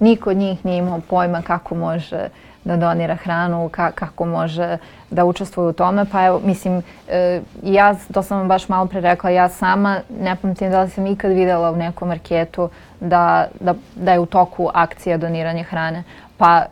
Niko 0.00 0.30
od 0.30 0.36
njih 0.36 0.64
nije 0.64 0.78
imao 0.78 1.00
pojma 1.08 1.42
kako 1.42 1.74
može 1.74 2.28
da 2.64 2.76
donira 2.76 3.16
hranu, 3.16 3.68
ka, 3.68 3.90
kako 3.90 4.24
može 4.24 4.78
da 5.10 5.24
učestvuje 5.24 5.68
u 5.68 5.72
tome. 5.72 6.04
Pa 6.12 6.26
evo, 6.26 6.40
mislim, 6.44 6.82
e, 7.08 7.40
ja, 7.62 7.94
to 8.12 8.22
sam 8.22 8.38
vam 8.38 8.48
baš 8.48 8.68
malo 8.68 8.86
pre 8.86 9.00
rekla, 9.00 9.30
ja 9.30 9.48
sama 9.48 10.00
ne 10.20 10.36
pamtim 10.36 10.70
da 10.70 10.82
li 10.82 10.90
sam 10.90 11.06
ikad 11.06 11.32
videla 11.32 11.70
u 11.70 11.76
nekom 11.76 12.08
marketu 12.08 12.68
da, 13.00 13.46
da, 13.60 13.74
da 13.94 14.12
je 14.12 14.18
u 14.18 14.26
toku 14.26 14.70
akcija 14.74 15.16
doniranja 15.16 15.62
hrane. 15.62 16.04
Pa, 16.38 16.66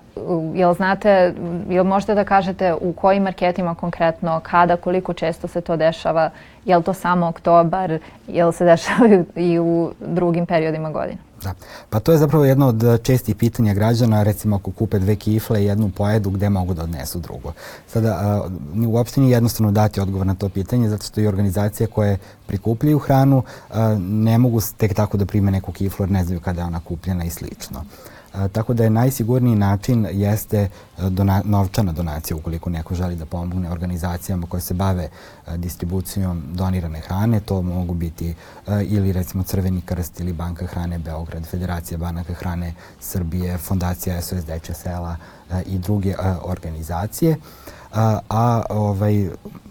jel 0.54 0.74
znate, 0.74 1.34
jel 1.68 1.84
možete 1.84 2.14
da 2.14 2.24
kažete 2.24 2.74
u 2.74 2.92
kojim 2.92 3.22
marketima 3.22 3.74
konkretno, 3.74 4.40
kada, 4.42 4.76
koliko 4.76 5.12
često 5.12 5.48
se 5.48 5.60
to 5.60 5.76
dešava, 5.76 6.30
jel 6.64 6.82
to 6.82 6.92
samo 6.92 7.28
oktobar, 7.28 7.98
jel 8.28 8.52
se 8.52 8.64
dešava 8.64 9.08
i 9.34 9.58
u 9.58 9.92
drugim 10.00 10.46
periodima 10.46 10.90
godine? 10.90 11.18
Da. 11.42 11.54
Pa 11.90 12.00
to 12.00 12.12
je 12.12 12.18
zapravo 12.18 12.44
jedno 12.44 12.66
od 12.66 13.02
čestih 13.02 13.36
pitanja 13.36 13.74
građana, 13.74 14.22
recimo 14.22 14.56
ako 14.56 14.70
kupe 14.70 14.98
dve 14.98 15.16
kifle 15.16 15.62
i 15.62 15.66
jednu 15.66 15.90
pojedu, 15.96 16.30
gde 16.30 16.48
mogu 16.50 16.74
da 16.74 16.82
odnesu 16.82 17.18
drugo. 17.18 17.52
Sada, 17.86 18.42
uh, 18.46 18.88
uopšte 18.88 19.20
nije 19.20 19.32
jednostavno 19.32 19.72
dati 19.72 20.00
odgovor 20.00 20.26
na 20.26 20.34
to 20.34 20.48
pitanje, 20.48 20.88
zato 20.88 21.04
što 21.04 21.20
i 21.20 21.26
organizacije 21.26 21.86
koje 21.86 22.18
prikupljaju 22.46 22.98
hranu 22.98 23.38
uh, 23.38 23.76
ne 23.98 24.38
mogu 24.38 24.60
tek 24.76 24.94
tako 24.94 25.16
da 25.16 25.26
prime 25.26 25.50
neku 25.50 25.72
kiflu 25.72 26.02
jer 26.02 26.10
ne 26.10 26.24
znaju 26.24 26.40
kada 26.40 26.60
je 26.60 26.66
ona 26.66 26.80
kupljena 26.80 27.24
i 27.24 27.30
slično. 27.30 27.84
Tako 28.52 28.74
da 28.74 28.84
je 28.84 28.90
najsigurniji 28.90 29.56
način 29.56 30.06
jeste 30.12 30.58
e, 30.58 30.68
dona, 31.10 31.42
novčana 31.44 31.92
donacija 31.92 32.36
ukoliko 32.36 32.70
neko 32.70 32.94
želi 32.94 33.16
da 33.16 33.26
pomogne 33.26 33.70
organizacijama 33.70 34.46
koje 34.46 34.60
se 34.60 34.74
bave 34.74 35.08
e, 35.46 35.56
distribucijom 35.56 36.42
donirane 36.52 37.00
hrane. 37.00 37.40
To 37.40 37.62
mogu 37.62 37.94
biti 37.94 38.28
e, 38.28 38.34
ili 38.84 39.12
recimo 39.12 39.42
Crveni 39.42 39.80
krst 39.80 40.20
ili 40.20 40.32
Banka 40.32 40.66
hrane 40.66 40.98
Beograd, 40.98 41.46
Federacija 41.46 41.98
banaka 41.98 42.34
hrane 42.34 42.74
Srbije, 43.00 43.58
Fondacija 43.58 44.22
SOS 44.22 44.44
Deče 44.44 44.74
sela 44.74 45.16
i 45.66 45.78
druge 45.78 46.14
organizacije. 46.42 47.36
A, 47.92 48.18
a 48.28 48.62
ovaj, 48.70 49.28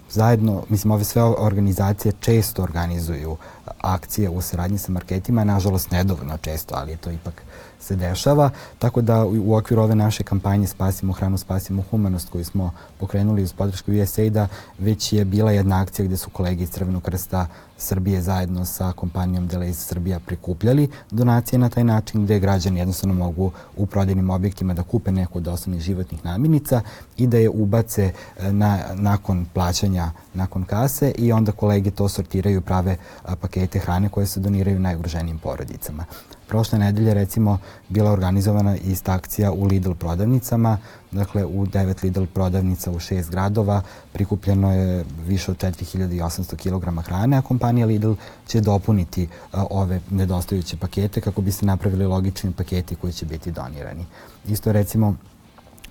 zajedno, 0.10 0.64
mislim, 0.70 0.92
ove 0.92 1.04
sve 1.04 1.24
organizacije 1.24 2.12
često 2.20 2.64
organizuju 2.64 3.38
akcije 3.82 4.30
u 4.30 4.42
saradnji 4.42 4.78
sa 4.78 4.92
marketima, 4.92 5.44
nažalost 5.44 5.92
nedovoljno 5.92 6.38
često, 6.38 6.76
ali 6.78 6.92
je 6.92 6.98
to 6.98 7.12
ipak 7.12 7.42
se 7.80 7.96
dešava, 7.96 8.50
tako 8.80 9.02
da 9.02 9.26
u 9.26 9.56
okviru 9.56 9.82
ove 9.82 9.96
naše 9.96 10.24
kampanje 10.24 10.68
Spasimo 10.68 11.14
hranu, 11.14 11.38
spasimo 11.38 11.84
humanost 11.92 12.30
koju 12.30 12.46
smo 12.46 12.72
pokrenuli 13.00 13.44
uz 13.44 13.54
podršku 13.54 13.92
USAID-a, 13.92 14.48
već 14.80 15.14
je 15.14 15.26
bila 15.26 15.52
jedna 15.52 15.82
akcija 15.82 16.06
gde 16.06 16.18
su 16.18 16.30
kolege 16.30 16.64
iz 16.64 16.70
Crvenog 16.70 17.04
krsta 17.04 17.48
Srbije 17.78 18.22
zajedno 18.22 18.66
sa 18.66 18.92
kompanijom 18.92 19.50
Delays 19.50 19.74
Srbija 19.74 20.20
prikupljali 20.20 20.90
donacije 21.12 21.60
na 21.60 21.70
taj 21.70 21.84
način 21.84 22.24
gde 22.24 22.40
građani 22.40 22.80
jednostavno 22.80 23.14
mogu 23.14 23.52
u 23.78 23.86
prodajnim 23.86 24.30
objektima 24.30 24.74
da 24.74 24.84
kupe 24.84 25.12
neku 25.12 25.38
od 25.38 25.48
osnovnih 25.48 25.84
životnih 25.84 26.26
namirnica 26.26 26.82
i 27.18 27.28
da 27.28 27.38
je 27.38 27.50
ubace 27.50 28.12
e, 28.40 28.52
na, 28.52 28.80
nakon 28.94 29.46
plaćanja, 29.54 30.12
nakon 30.34 30.64
kase 30.64 31.12
i 31.18 31.32
onda 31.32 31.52
kolege 31.52 31.92
to 31.92 32.10
sortiraju 32.10 32.62
prave 32.62 32.98
pakete 33.42 33.55
hrane 33.80 34.10
koje 34.10 34.26
se 34.26 34.40
doniraju 34.40 34.80
najugroženijim 34.80 35.40
porodicama. 35.40 36.06
Prošle 36.48 36.80
nedelje 36.80 37.14
recimo 37.14 37.58
bila 37.90 38.12
organizovana 38.12 38.78
ista 38.78 39.14
akcija 39.14 39.52
u 39.52 39.66
Lidl 39.66 39.92
prodavnicama, 39.92 40.78
dakle 41.12 41.46
u 41.46 41.66
devet 41.66 42.04
Lidl 42.04 42.24
prodavnica 42.34 42.92
u 42.92 43.00
šest 43.00 43.32
gradova 43.32 43.82
prikupljeno 44.14 44.74
je 44.74 45.06
više 45.28 45.52
od 45.52 45.58
4800 45.58 46.56
kg 46.56 47.02
hrane, 47.08 47.38
a 47.38 47.42
kompanija 47.42 47.86
Lidl 47.86 48.14
će 48.48 48.62
dopuniti 48.62 49.28
a, 49.52 49.66
ove 49.70 50.00
nedostajuće 50.10 50.78
pakete 50.78 51.22
kako 51.22 51.42
bi 51.42 51.52
se 51.52 51.66
napravili 51.66 52.06
logični 52.06 52.52
paketi 52.52 52.96
koji 52.96 53.14
će 53.14 53.26
biti 53.26 53.52
donirani. 53.52 54.06
Isto 54.46 54.72
recimo 54.72 55.16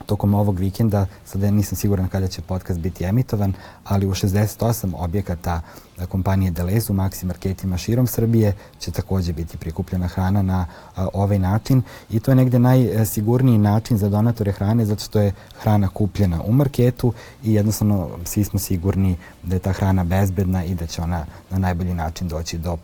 tokom 0.07 0.35
ovog 0.35 0.59
vikenda, 0.59 1.07
sada 1.25 1.51
nisam 1.51 1.77
siguran 1.77 2.09
kada 2.09 2.29
će 2.29 2.43
podcast 2.43 2.81
biti 2.81 3.05
emitovan, 3.05 3.53
ali 3.85 4.07
u 4.07 4.11
68 4.11 4.93
objekata 4.97 5.61
kompanije 6.09 6.51
Deleuze 6.51 6.93
u 6.93 6.97
Maxi 6.97 7.25
marketima 7.25 7.77
širom 7.77 8.07
Srbije 8.07 8.53
će 8.79 8.91
takođe 8.91 9.33
biti 9.33 9.57
prikupljena 9.57 10.09
hrana 10.09 10.43
na 10.43 10.67
a, 10.97 11.09
ovaj 11.13 11.39
način 11.39 11.83
i 12.11 12.21
to 12.21 12.31
je 12.31 12.35
negde 12.35 12.59
najsigurniji 12.59 13.59
način 13.59 13.99
za 13.99 14.09
donatore 14.09 14.53
hrane 14.53 14.85
zato 14.85 15.05
što 15.05 15.21
je 15.21 15.33
hrana 15.59 15.89
kupljena 15.89 16.43
u 16.43 16.53
marketu 16.53 17.13
i 17.45 17.55
jednostavno 17.55 18.11
svi 18.25 18.45
smo 18.45 18.59
sigurni 18.59 19.17
da 19.43 19.57
je 19.57 19.61
ta 19.61 19.73
hrana 19.73 20.05
bezbedna 20.05 20.65
i 20.65 20.75
da 20.75 20.87
će 20.87 21.03
ona 21.03 21.27
na 21.51 21.59
najbolji 21.59 21.95
način 21.95 22.29
doći 22.29 22.59
do, 22.59 22.79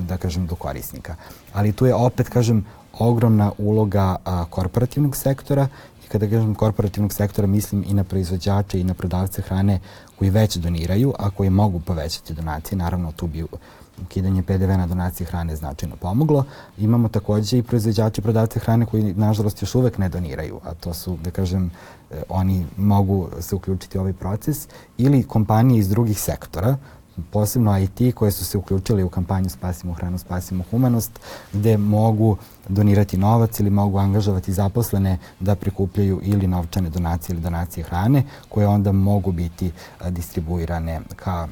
da 0.00 0.16
kažem, 0.16 0.46
do 0.46 0.54
korisnika. 0.54 1.14
Ali 1.52 1.72
tu 1.72 1.86
je 1.86 1.94
opet, 1.94 2.28
kažem, 2.28 2.64
ogromna 2.98 3.52
uloga 3.58 4.16
a, 4.24 4.44
korporativnog 4.50 5.16
sektora 5.16 5.68
kada 6.08 6.26
kažem 6.26 6.54
korporativnog 6.54 7.12
sektora, 7.12 7.46
mislim 7.46 7.84
i 7.88 7.94
na 7.94 8.04
proizvođače 8.04 8.80
i 8.80 8.84
na 8.84 8.94
prodavce 8.94 9.42
hrane 9.42 9.80
koji 10.18 10.30
već 10.30 10.56
doniraju, 10.56 11.14
a 11.18 11.30
koji 11.30 11.50
mogu 11.50 11.80
povećati 11.80 12.34
donacije. 12.34 12.78
Naravno, 12.78 13.12
tu 13.12 13.26
bi 13.26 13.44
ukidanje 14.02 14.42
PDV 14.42 14.68
na 14.68 14.86
donacije 14.86 15.26
hrane 15.26 15.56
značajno 15.56 15.96
pomoglo. 15.96 16.44
Imamo 16.78 17.08
takođe 17.08 17.58
i 17.58 17.62
proizvođače 17.62 18.20
i 18.20 18.22
prodavce 18.22 18.60
hrane 18.60 18.86
koji, 18.86 19.14
nažalost, 19.14 19.62
još 19.62 19.74
uvek 19.74 19.98
ne 19.98 20.08
doniraju, 20.08 20.60
a 20.64 20.74
to 20.74 20.94
su, 20.94 21.16
da 21.24 21.30
kažem, 21.30 21.70
e, 22.10 22.22
oni 22.28 22.66
mogu 22.76 23.28
se 23.40 23.54
uključiti 23.54 23.98
u 23.98 24.00
ovaj 24.00 24.12
proces, 24.12 24.68
ili 24.98 25.22
kompanije 25.22 25.78
iz 25.78 25.88
drugih 25.88 26.20
sektora, 26.20 26.76
posebno 27.30 27.78
IT 27.78 28.14
koje 28.14 28.30
su 28.30 28.44
se 28.44 28.58
uključili 28.58 29.02
u 29.02 29.08
kampanju 29.08 29.48
Spasimo 29.48 29.94
hranu, 29.94 30.18
spasimo 30.18 30.64
humanost, 30.70 31.20
gde 31.52 31.76
mogu 31.76 32.36
donirati 32.68 33.16
novac 33.16 33.60
ili 33.60 33.70
mogu 33.70 33.98
angažovati 33.98 34.52
zaposlene 34.52 35.18
da 35.40 35.54
prikupljaju 35.54 36.20
ili 36.22 36.46
novčane 36.46 36.90
donacije 36.90 37.34
ili 37.34 37.42
donacije 37.42 37.84
hrane 37.84 38.22
koje 38.48 38.66
onda 38.66 38.92
mogu 38.92 39.32
biti 39.32 39.70
distribuirane 40.10 41.00
ka 41.16 41.48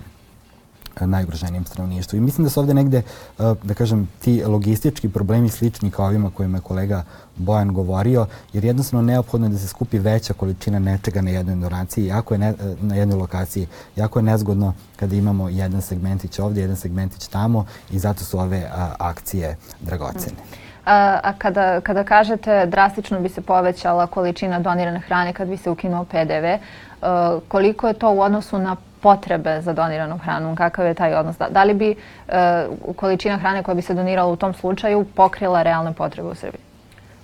najugroženijem 1.01 1.65
stanovništvu. 1.65 2.17
I 2.17 2.21
mislim 2.21 2.45
da 2.45 2.51
su 2.51 2.61
ovde 2.61 2.75
negde, 2.75 3.03
da 3.39 3.75
kažem, 3.75 4.09
ti 4.21 4.43
logistički 4.47 5.09
problemi 5.09 5.49
slični 5.49 5.91
kao 5.91 6.07
ovima 6.07 6.31
kojima 6.31 6.59
je 6.59 6.63
kolega 6.63 7.05
Bojan 7.37 7.73
govorio, 7.73 8.27
jer 8.53 8.65
jednostavno 8.65 9.03
neophodno 9.07 9.47
je 9.47 9.51
da 9.51 9.59
se 9.59 9.69
skupi 9.69 9.99
veća 9.99 10.35
količina 10.35 10.79
nečega 10.79 11.21
na 11.21 11.31
jednoj 11.31 11.57
donaciji, 11.57 12.07
jako 12.07 12.35
je 12.35 12.39
ne, 12.39 12.55
na 12.81 12.95
jednoj 12.95 13.19
lokaciji. 13.19 13.67
Jako 13.97 14.19
je 14.19 14.23
nezgodno 14.23 14.75
kada 14.97 15.17
imamo 15.17 15.49
jedan 15.49 15.83
segmentić 15.83 16.39
ovde, 16.39 16.61
jedan 16.61 16.77
segmentić 16.77 17.27
tamo 17.27 17.67
i 17.91 17.99
zato 17.99 18.25
su 18.25 18.39
ove 18.39 18.71
a, 18.75 18.95
akcije 18.99 19.57
dragocene. 19.81 20.37
A, 20.87 21.21
a 21.23 21.33
kada, 21.39 21.81
kada 21.81 22.05
kažete 22.05 22.67
drastično 22.67 23.21
bi 23.21 23.29
se 23.29 23.41
povećala 23.41 24.07
količina 24.07 24.61
donirane 24.61 25.01
hrane 25.01 25.33
kad 25.33 25.49
bi 25.49 25.57
se 25.57 25.71
ukinuo 25.71 26.05
PDV, 26.05 26.47
a, 27.03 27.39
koliko 27.49 27.89
je 27.89 27.95
to 27.95 28.11
u 28.11 28.21
odnosu 28.21 28.59
na 28.59 28.77
potrebe 29.07 29.61
za 29.63 29.73
doniranu 29.73 30.19
hranu, 30.19 30.57
kakav 30.57 30.87
je 30.87 30.95
taj 30.95 31.15
odnos? 31.15 31.37
Da, 31.39 31.49
da 31.49 31.65
li 31.65 31.75
bi 31.75 31.95
a, 31.95 32.67
količina 32.97 33.39
hrane 33.39 33.63
koja 33.63 33.75
bi 33.75 33.83
se 33.83 33.95
donirala 33.95 34.33
u 34.33 34.37
tom 34.37 34.55
slučaju 34.55 35.05
pokrila 35.15 35.63
realne 35.63 35.93
potrebe 35.93 36.29
u 36.29 36.35
Srbiji? 36.35 36.67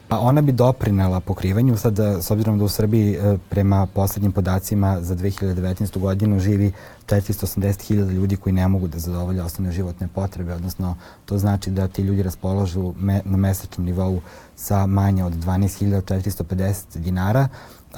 Pa 0.08 0.18
ona 0.18 0.42
bi 0.42 0.52
doprinela 0.52 1.20
pokrivanju, 1.20 1.76
sad 1.76 1.98
s 1.98 2.30
obzirom 2.30 2.58
da 2.58 2.64
u 2.64 2.68
Srbiji 2.68 3.14
e, 3.14 3.36
prema 3.48 3.86
poslednjim 3.94 4.32
podacima 4.32 5.00
za 5.00 5.16
2019. 5.16 5.98
godinu 5.98 6.40
živi 6.40 6.72
480.000 7.06 8.10
ljudi 8.10 8.36
koji 8.36 8.52
ne 8.52 8.68
mogu 8.68 8.88
da 8.88 8.98
zadovolje 8.98 9.42
osnovne 9.42 9.72
životne 9.72 10.08
potrebe, 10.14 10.54
odnosno 10.54 10.96
to 11.24 11.38
znači 11.38 11.70
da 11.70 11.88
ti 11.88 12.02
ljudi 12.02 12.22
raspolažu 12.22 12.94
me, 12.98 13.20
na 13.24 13.36
mesečnom 13.36 13.86
nivou 13.86 14.20
sa 14.56 14.86
manje 14.86 15.24
od 15.24 15.32
12.450 15.32 16.98
dinara, 16.98 17.48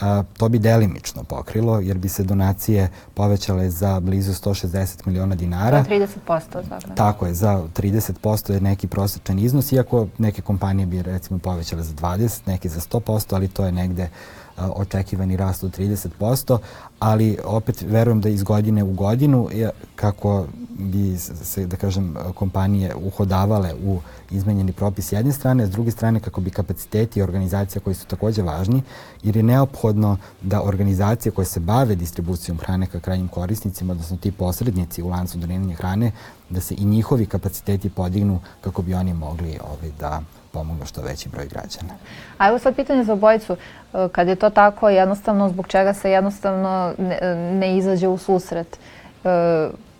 a, 0.00 0.22
to 0.36 0.48
bi 0.48 0.58
delimično 0.58 1.24
pokrilo, 1.24 1.80
jer 1.80 1.98
bi 1.98 2.08
se 2.08 2.22
donacije 2.22 2.90
povećale 3.14 3.70
za 3.70 4.00
blizu 4.00 4.32
160 4.32 5.06
miliona 5.06 5.34
dinara. 5.34 5.82
Za 5.82 5.90
30%, 5.90 6.68
dakle. 6.68 6.94
Tako 6.94 7.26
je, 7.26 7.34
za 7.34 7.62
30% 7.76 8.52
je 8.52 8.60
neki 8.60 8.86
prosječan 8.86 9.38
iznos, 9.38 9.72
iako 9.72 10.06
neke 10.18 10.42
kompanije 10.42 10.86
bi 10.86 11.02
recimo 11.02 11.38
povećale 11.38 11.82
za 11.82 11.92
20, 11.94 12.40
neke 12.46 12.68
za 12.68 12.80
100%, 12.80 13.34
ali 13.34 13.48
to 13.48 13.64
je 13.64 13.72
negde 13.72 14.08
očekivani 14.56 15.36
rast 15.36 15.64
od 15.64 15.78
30%, 15.78 16.58
ali 16.98 17.38
opet 17.44 17.82
verujem 17.88 18.20
da 18.20 18.28
iz 18.28 18.42
godine 18.42 18.84
u 18.84 18.92
godinu, 18.92 19.48
kako 19.96 20.46
bi 20.78 21.18
se, 21.18 21.66
da 21.66 21.76
kažem, 21.76 22.14
kompanije 22.34 22.94
uhodavale 22.94 23.74
u 23.84 24.00
izmenjeni 24.30 24.72
propis 24.72 25.08
s 25.08 25.12
jedne 25.12 25.32
strane, 25.32 25.66
s 25.66 25.70
druge 25.70 25.90
strane 25.90 26.20
kako 26.20 26.40
bi 26.40 26.50
kapaciteti 26.50 27.22
organizacija 27.22 27.82
koji 27.82 27.94
su 27.94 28.06
takođe 28.06 28.42
važni, 28.42 28.82
jer 29.22 29.36
je 29.36 29.42
neophodno 29.42 30.16
da 30.42 30.62
organizacije 30.62 31.32
koje 31.32 31.44
se 31.44 31.60
bave 31.60 31.94
distribucijom 31.94 32.58
hrane 32.58 32.86
ka 32.86 33.00
krajnjim 33.00 33.28
korisnicima, 33.28 33.92
odnosno 33.92 34.16
ti 34.16 34.32
posrednici 34.32 35.02
u 35.02 35.08
lancu 35.08 35.38
doniranja 35.38 35.74
hrane, 35.74 36.12
da 36.50 36.60
se 36.60 36.74
i 36.74 36.84
njihovi 36.84 37.26
kapaciteti 37.26 37.90
podignu 37.90 38.40
kako 38.60 38.82
bi 38.82 38.94
oni 38.94 39.14
mogli 39.14 39.58
ovaj, 39.64 39.90
da 39.98 40.22
pomognu 40.54 40.86
što 40.86 41.02
veći 41.02 41.28
broj 41.28 41.46
građana. 41.46 41.94
A 42.38 42.48
evo 42.48 42.58
sad 42.58 42.76
pitanje 42.76 43.04
za 43.04 43.12
obojicu. 43.12 43.52
E, 43.52 44.08
kad 44.12 44.28
je 44.28 44.36
to 44.36 44.50
tako, 44.50 44.88
jednostavno, 44.88 45.48
zbog 45.48 45.66
čega 45.66 45.94
se 45.94 46.10
jednostavno 46.10 46.94
ne, 46.98 47.18
ne 47.52 47.76
izađe 47.76 48.08
u 48.08 48.18
susret 48.18 48.78
e, 49.24 49.28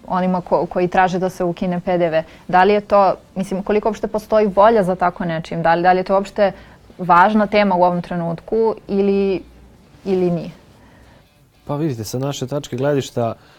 onima 0.06 0.40
ko, 0.40 0.66
koji 0.66 0.88
traže 0.88 1.18
da 1.18 1.30
se 1.30 1.44
ukine 1.44 1.80
PDV? 1.80 2.22
Da 2.48 2.64
li 2.64 2.72
je 2.72 2.80
to, 2.80 3.14
mislim, 3.34 3.62
koliko 3.62 3.88
uopšte 3.88 4.06
postoji 4.06 4.46
volja 4.46 4.82
za 4.82 4.94
tako 4.94 5.24
nečim? 5.24 5.62
Da 5.62 5.74
li, 5.74 5.82
da 5.82 5.92
li 5.92 5.98
je 5.98 6.04
to 6.04 6.14
uopšte 6.14 6.52
važna 6.98 7.46
tema 7.46 7.74
u 7.74 7.82
ovom 7.82 8.02
trenutku 8.02 8.74
ili, 8.88 9.42
ili 10.04 10.30
nije? 10.30 10.50
Pa 11.66 11.76
vidite, 11.76 12.04
sa 12.04 12.18
naše 12.18 12.46
tačke 12.46 12.76
gledišta 12.76 13.28
uh, 13.28 13.53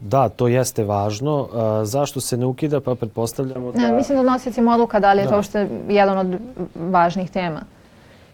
da, 0.00 0.28
to 0.28 0.48
jeste 0.48 0.84
važno. 0.84 1.48
Zašto 1.84 2.20
se 2.20 2.36
ne 2.36 2.46
ukida? 2.46 2.80
Pa 2.80 2.94
pretpostavljamo 2.94 3.72
da... 3.72 3.78
Ne, 3.78 3.92
mislim 3.92 4.18
da 4.18 4.32
nosicima 4.32 4.74
odluka 4.74 5.00
da 5.00 5.12
li 5.12 5.20
je 5.20 5.24
da. 5.24 5.30
to 5.30 5.36
uopšte 5.36 5.68
jedan 5.88 6.18
od 6.18 6.40
važnih 6.74 7.30
tema. 7.30 7.60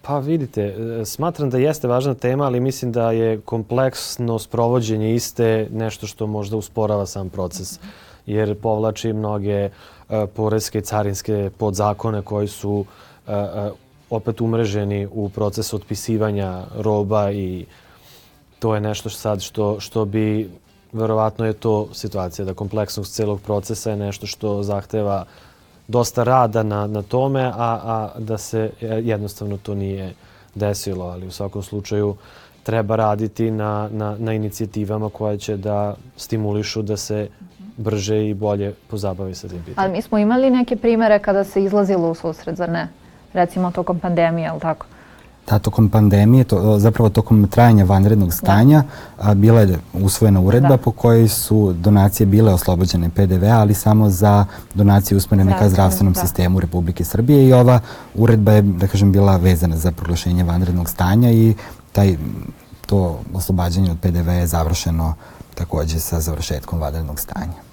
Pa 0.07 0.19
vidite, 0.19 0.63
e, 0.63 1.05
smatram 1.05 1.51
da 1.51 1.59
jeste 1.59 1.89
važna 1.89 2.15
tema, 2.15 2.45
ali 2.45 2.61
mislim 2.61 2.93
da 2.93 3.11
je 3.11 3.41
kompleksno 3.41 4.39
sprovođenje 4.39 5.15
iste 5.15 5.69
nešto 5.73 6.07
što 6.07 6.27
možda 6.27 6.57
usporava 6.57 7.07
sam 7.07 7.31
proces. 7.31 7.81
Jer 8.27 8.55
povlači 8.61 9.13
mnoge 9.13 9.69
uh, 9.69 10.17
poreske 10.35 10.79
i 10.79 10.83
carinske 10.83 11.51
podzakone 11.59 12.23
koji 12.23 12.49
su 12.49 12.85
uh, 13.27 13.35
opet 14.11 14.41
umreženi 14.41 15.09
u 15.13 15.29
proces 15.29 15.75
otpisivanja 15.75 16.63
roba 16.77 17.31
i 17.33 17.67
to 18.59 18.75
je 18.75 18.81
nešto 18.81 19.11
sad 19.11 19.43
što, 19.43 19.81
što 19.81 20.05
bi 20.05 20.51
verovatno 20.95 21.47
je 21.47 21.53
to 21.53 21.89
situacija 21.93 22.45
da 22.45 22.55
kompleksnost 22.55 23.15
celog 23.15 23.41
procesa 23.41 23.91
je 23.91 23.97
nešto 23.97 24.27
što 24.27 24.63
zahteva 24.63 25.25
dosta 25.89 26.23
rada 26.23 26.63
na, 26.63 26.87
na 26.87 27.03
tome, 27.03 27.43
a, 27.45 27.81
a 27.85 28.19
da 28.19 28.39
se 28.39 28.71
jednostavno 28.81 29.57
to 29.57 29.75
nije 29.75 30.15
desilo, 30.55 31.05
ali 31.05 31.27
u 31.27 31.31
svakom 31.31 31.63
slučaju 31.63 32.17
treba 32.63 32.97
raditi 32.97 33.51
na, 33.51 33.89
na, 33.93 34.17
na 34.19 34.33
inicijativama 34.33 35.11
koje 35.11 35.39
će 35.39 35.57
da 35.57 35.95
stimulišu 36.17 36.83
da 36.83 36.97
se 36.97 37.29
brže 37.77 38.29
i 38.29 38.35
bolje 38.35 38.75
pozabavi 38.91 39.35
sa 39.35 39.49
tim 39.49 39.59
pitanjem. 39.59 39.79
Ali 39.79 39.93
mi 39.93 40.03
smo 40.03 40.19
imali 40.19 40.51
neke 40.51 40.77
primere 40.77 41.19
kada 41.19 41.45
se 41.45 41.65
izlazilo 41.65 42.11
u 42.11 42.15
susret, 42.15 42.57
zar 42.57 42.69
ne? 42.69 42.89
Recimo 43.33 43.71
tokom 43.71 43.99
pandemije, 43.99 44.49
ali 44.49 44.61
tako? 44.61 44.87
Da, 45.51 45.59
tokom 45.59 45.89
pandemije, 45.89 46.45
to, 46.45 46.79
zapravo 46.79 47.11
tokom 47.11 47.49
trajanja 47.49 47.85
vanrednog 47.85 48.29
da. 48.29 48.35
stanja, 48.35 48.83
a, 49.19 49.35
bila 49.35 49.61
je 49.61 49.79
usvojena 49.93 50.41
uredba 50.41 50.69
da. 50.69 50.77
po 50.77 50.91
kojoj 50.91 51.29
su 51.29 51.73
donacije 51.73 52.27
bile 52.27 52.53
oslobođene 52.53 53.11
PDV, 53.11 53.45
ali 53.45 53.75
samo 53.75 54.11
za 54.11 54.45
donacije 54.75 55.19
usmerene 55.19 55.59
ka 55.59 55.69
zdravstvenom 55.69 56.13
da. 56.13 56.21
sistemu 56.21 56.61
Republike 56.61 57.05
Srbije 57.05 57.49
i 57.49 57.53
ova 57.53 57.81
uredba 58.15 58.53
je, 58.53 58.63
da 58.63 58.87
kažem, 58.87 59.13
bila 59.13 59.37
vezana 59.37 59.77
za 59.77 59.93
proglašenje 59.93 60.45
vanrednog 60.45 60.89
stanja 60.89 61.31
i 61.31 61.55
taj, 61.93 62.17
to 62.87 63.21
oslobađanje 63.35 63.91
od 63.91 63.99
PDV 64.01 64.29
je 64.29 64.47
završeno 64.47 65.15
takođe 65.55 66.01
sa 66.01 66.21
završetkom 66.21 66.81
vanrednog 66.81 67.21
stanja. 67.21 67.64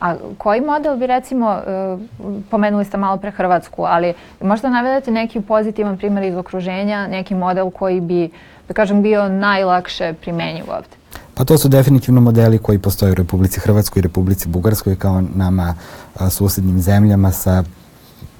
A 0.00 0.14
koji 0.38 0.60
model 0.60 0.96
bi 0.96 1.06
recimo, 1.06 1.52
e, 1.52 1.96
pomenuli 2.50 2.84
ste 2.84 2.96
malo 2.96 3.16
pre 3.16 3.30
Hrvatsku, 3.30 3.84
ali 3.84 4.14
možda 4.40 4.70
navedete 4.70 5.10
neki 5.10 5.40
pozitivan 5.40 5.98
primjer 5.98 6.24
iz 6.24 6.36
okruženja, 6.36 7.06
neki 7.06 7.34
model 7.34 7.70
koji 7.70 8.00
bi, 8.00 8.30
da 8.68 8.74
kažem, 8.74 9.02
bio 9.02 9.28
najlakše 9.28 10.14
primenjiv 10.20 10.64
ovde? 10.70 11.00
Pa 11.34 11.44
to 11.44 11.58
su 11.58 11.68
definitivno 11.68 12.20
modeli 12.20 12.58
koji 12.58 12.78
postoje 12.78 13.12
u 13.12 13.14
Republici 13.14 13.60
Hrvatskoj 13.60 14.00
i 14.00 14.02
Republici 14.02 14.48
Bugarskoj 14.48 14.96
kao 14.96 15.22
nama 15.34 15.74
susednim 16.30 16.80
zemljama 16.80 17.32
sa 17.32 17.64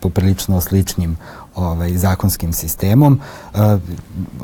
poprilično 0.01 0.61
sličnim 0.61 1.17
ovaj, 1.57 1.97
zakonskim 1.97 2.53
sistemom. 2.53 3.21
Uh, 3.55 3.61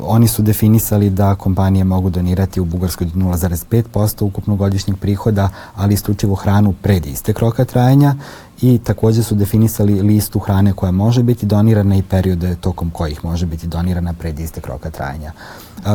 oni 0.01 0.27
su 0.27 0.41
definisali 0.41 1.09
da 1.09 1.35
kompanije 1.35 1.83
mogu 1.83 2.09
donirati 2.09 2.59
u 2.59 2.65
Bugarskoj 2.65 3.07
0,5% 3.07 4.23
ukupnog 4.23 4.57
godišnjeg 4.57 4.97
prihoda, 4.97 5.49
ali 5.75 5.93
isključivo 5.93 6.35
hranu 6.35 6.73
pred 6.81 7.05
istek 7.05 7.39
roka 7.39 7.65
trajanja 7.65 8.15
i 8.61 8.79
takođe 8.83 9.23
su 9.23 9.35
definisali 9.35 10.01
listu 10.01 10.39
hrane 10.39 10.73
koja 10.73 10.91
može 10.91 11.23
biti 11.23 11.45
donirana 11.45 11.95
i 11.95 12.03
periode 12.03 12.55
tokom 12.55 12.89
kojih 12.89 13.25
može 13.25 13.45
biti 13.45 13.67
donirana 13.67 14.13
pred 14.13 14.39
istek 14.39 14.67
roka 14.67 14.89
trajanja. 14.89 15.31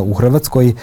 U 0.05 0.14
Hrvatskoj 0.14 0.75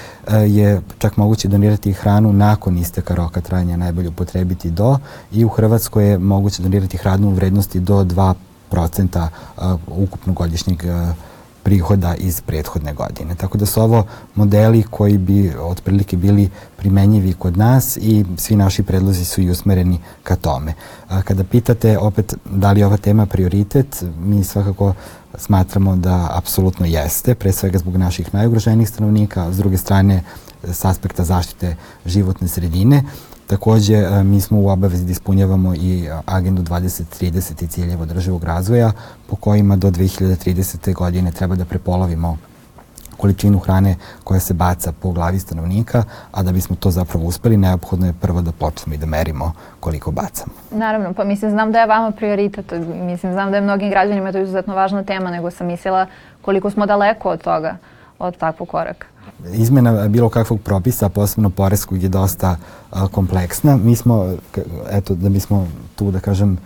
je 0.47 0.81
čak 0.97 1.17
moguće 1.17 1.47
donirati 1.47 1.93
hranu 1.93 2.33
nakon 2.33 2.77
isteka 2.77 3.15
roka 3.15 3.41
trajanja 3.41 3.77
najbolje 3.77 4.09
upotrebiti 4.09 4.71
do 4.71 4.97
i 5.31 5.45
u 5.45 5.49
Hrvatskoj 5.49 6.09
je 6.09 6.17
moguće 6.17 6.63
donirati 6.63 6.97
hranu 6.97 7.27
u 7.27 7.33
vrednosti 7.33 7.79
do 7.79 8.03
2 8.03 8.33
procenta 8.69 9.29
ukupnog 9.87 10.35
godišnjeg 10.35 10.83
prihoda 11.63 12.15
iz 12.15 12.41
prethodne 12.41 12.93
godine. 12.93 13.35
Tako 13.35 13.57
da 13.57 13.65
su 13.65 13.81
ovo 13.81 14.05
modeli 14.35 14.83
koji 14.83 15.17
bi 15.17 15.53
otprilike 15.59 16.17
bili 16.17 16.49
primenjivi 16.77 17.33
kod 17.33 17.57
nas 17.57 17.97
i 17.97 18.25
svi 18.37 18.55
naši 18.55 18.83
predlozi 18.83 19.25
su 19.25 19.41
i 19.41 19.49
usmereni 19.49 19.99
ka 20.23 20.35
tome. 20.35 20.73
Kada 21.23 21.43
pitate 21.43 21.97
opet 21.97 22.33
da 22.45 22.71
li 22.71 22.79
je 22.79 22.85
ova 22.85 22.97
tema 22.97 23.25
prioritet, 23.25 24.03
mi 24.19 24.43
svakako 24.43 24.93
smatramo 25.37 25.95
da 25.95 26.29
apsolutno 26.33 26.85
jeste, 26.85 27.35
pre 27.35 27.51
svega 27.51 27.77
zbog 27.77 27.97
naših 27.97 28.33
najugroženijih 28.33 28.89
stanovnika, 28.89 29.51
s 29.51 29.57
druge 29.57 29.77
strane 29.77 30.23
s 30.63 30.85
aspekta 30.85 31.23
zaštite 31.23 31.75
životne 32.05 32.47
sredine. 32.47 33.03
Takođe, 33.49 33.95
e, 33.95 34.23
mi 34.23 34.41
smo 34.41 34.59
u 34.59 34.69
obavezi 34.69 35.05
da 35.05 35.11
ispunjavamo 35.11 35.73
i 35.75 36.05
e, 36.05 36.21
agendu 36.25 36.61
2030 36.61 37.63
i 37.63 37.67
ciljeva 37.67 38.01
održivog 38.01 38.43
razvoja, 38.43 38.91
po 39.27 39.35
kojima 39.35 39.75
do 39.75 39.91
2030. 39.91 40.93
godine 40.93 41.31
treba 41.31 41.55
da 41.55 41.65
prepolovimo 41.65 42.37
količinu 43.17 43.59
hrane 43.59 43.95
koja 44.23 44.39
se 44.39 44.53
baca 44.53 44.91
po 44.91 45.11
glavi 45.11 45.39
stanovnika, 45.39 46.03
a 46.31 46.43
da 46.43 46.51
bismo 46.51 46.75
to 46.75 46.91
zapravo 46.91 47.25
uspeli, 47.25 47.57
neophodno 47.57 48.05
je 48.07 48.13
prvo 48.21 48.41
da 48.41 48.51
počnemo 48.51 48.95
i 48.95 48.97
da 48.97 49.05
merimo 49.05 49.53
koliko 49.79 50.11
bacamo. 50.11 50.53
Naravno, 50.71 51.13
pa 51.13 51.23
mislim, 51.23 51.51
znam 51.51 51.71
da 51.71 51.79
je 51.79 51.87
vama 51.87 52.11
prioritet, 52.11 52.73
mislim, 53.01 53.33
znam 53.33 53.51
da 53.51 53.57
je 53.57 53.61
mnogim 53.61 53.89
građanima 53.89 54.31
to 54.31 54.39
izuzetno 54.39 54.75
važna 54.75 55.03
tema, 55.03 55.31
nego 55.31 55.51
sam 55.51 55.67
mislila 55.67 56.05
koliko 56.41 56.69
smo 56.69 56.85
daleko 56.85 57.29
od 57.29 57.41
toga 57.41 57.77
od 58.19 58.37
takvog 58.37 58.69
koraka? 58.69 59.07
Izmena 59.53 60.07
bilo 60.07 60.29
kakvog 60.29 60.61
propisa, 60.61 61.09
posebno 61.09 61.49
poreskog, 61.49 62.03
je 62.03 62.09
dosta 62.09 62.57
a, 62.91 63.07
kompleksna. 63.07 63.77
Mi 63.77 63.95
smo, 63.95 64.33
eto, 64.91 65.15
da 65.15 65.29
bismo 65.29 65.67
tu, 65.95 66.11
da 66.11 66.19
kažem, 66.19 66.57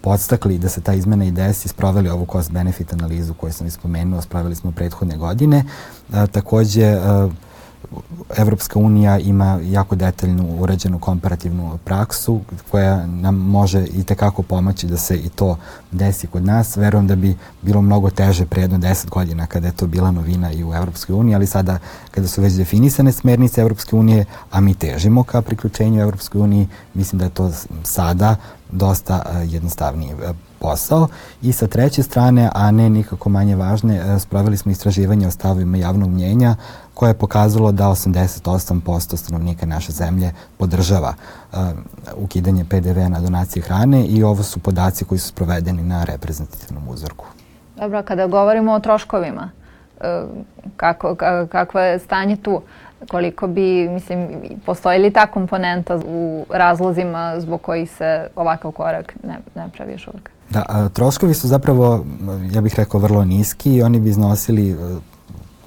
podstakli 0.00 0.58
da 0.58 0.68
se 0.68 0.80
ta 0.80 0.94
izmena 0.94 1.24
i 1.24 1.30
desi, 1.30 1.68
sproveli 1.68 2.08
ovu 2.08 2.26
cost-benefit 2.26 2.92
analizu 2.92 3.34
koju 3.34 3.52
sam 3.52 3.66
ispomenuo, 3.66 4.22
spravili 4.22 4.54
smo 4.54 4.72
prethodne 4.72 5.16
godine. 5.16 5.64
A, 6.12 6.26
takođe, 6.26 6.86
a, 6.86 7.28
Evropska 8.36 8.78
unija 8.78 9.18
ima 9.18 9.60
jako 9.62 9.94
detaljnu 9.96 10.56
uređenu 10.60 10.98
komparativnu 10.98 11.78
praksu 11.84 12.40
koja 12.70 13.06
nam 13.06 13.34
može 13.36 13.86
i 13.86 14.04
tekako 14.04 14.42
pomoći 14.42 14.86
da 14.86 14.96
se 14.96 15.16
i 15.16 15.28
to 15.28 15.56
desi 15.90 16.26
kod 16.26 16.44
nas. 16.44 16.76
Verujem 16.76 17.06
da 17.06 17.16
bi 17.16 17.36
bilo 17.62 17.82
mnogo 17.82 18.10
teže 18.10 18.46
pre 18.46 18.62
jedno 18.62 18.78
deset 18.78 19.10
godina 19.10 19.46
kada 19.46 19.66
je 19.66 19.72
to 19.72 19.86
bila 19.86 20.10
novina 20.10 20.52
i 20.52 20.64
u 20.64 20.74
Evropskoj 20.74 21.14
uniji, 21.14 21.34
ali 21.34 21.46
sada 21.46 21.78
kada 22.10 22.28
su 22.28 22.42
već 22.42 22.52
definisane 22.52 23.12
smernice 23.12 23.60
Evropske 23.60 23.96
unije, 23.96 24.24
a 24.50 24.60
mi 24.60 24.74
težimo 24.74 25.22
ka 25.22 25.42
priključenju 25.42 26.00
Evropskoj 26.00 26.40
uniji, 26.40 26.68
mislim 26.94 27.18
da 27.18 27.24
je 27.24 27.30
to 27.30 27.52
sada 27.84 28.36
dosta 28.70 29.22
jednostavnije 29.44 30.16
posao 30.62 31.08
i 31.42 31.52
sa 31.52 31.66
treće 31.66 32.02
strane, 32.02 32.50
a 32.54 32.70
ne 32.70 32.90
nikako 32.90 33.28
manje 33.28 33.56
važne, 33.56 34.20
spravili 34.20 34.56
smo 34.56 34.72
istraživanje 34.72 35.26
o 35.26 35.30
stavima 35.30 35.76
javnog 35.76 36.10
mnjenja 36.10 36.56
koje 36.94 37.10
je 37.10 37.14
pokazalo 37.14 37.72
da 37.72 37.84
88% 37.84 39.16
stanovnika 39.16 39.66
naše 39.66 39.92
zemlje 39.92 40.32
podržava 40.58 41.14
uh, 41.52 41.58
ukidanje 42.16 42.64
PDV 42.64 42.98
na 43.08 43.20
donacije 43.20 43.62
hrane 43.62 44.04
i 44.06 44.22
ovo 44.22 44.42
su 44.42 44.60
podaci 44.60 45.04
koji 45.04 45.18
su 45.18 45.28
sprovedeni 45.28 45.82
na 45.82 46.04
reprezentativnom 46.04 46.88
uzorku. 46.88 47.26
Dobro, 47.76 48.02
kada 48.02 48.26
govorimo 48.26 48.72
o 48.72 48.80
troškovima, 48.80 49.50
uh, 50.00 50.06
kako, 50.76 51.16
kako 51.50 51.78
je 51.78 51.98
stanje 51.98 52.36
tu? 52.36 52.62
Koliko 53.10 53.46
bi, 53.46 53.88
mislim, 53.88 54.28
postoji 54.66 54.98
li 54.98 55.10
ta 55.10 55.26
komponenta 55.26 55.96
u 56.06 56.46
razlozima 56.50 57.40
zbog 57.40 57.62
kojih 57.62 57.90
se 57.90 58.28
ovakav 58.36 58.72
korak 58.72 59.14
ne, 59.24 59.38
ne 59.54 59.68
pravi 59.76 59.92
još 59.92 60.08
uvijek? 60.08 60.30
Da, 60.52 60.64
a, 60.68 60.88
troškovi 60.88 61.34
su 61.34 61.48
zapravo, 61.48 62.04
ja 62.52 62.60
bih 62.60 62.74
rekao, 62.76 63.00
vrlo 63.00 63.24
niski 63.24 63.74
i 63.74 63.82
oni 63.82 64.00
bi 64.00 64.10
iznosili 64.10 64.76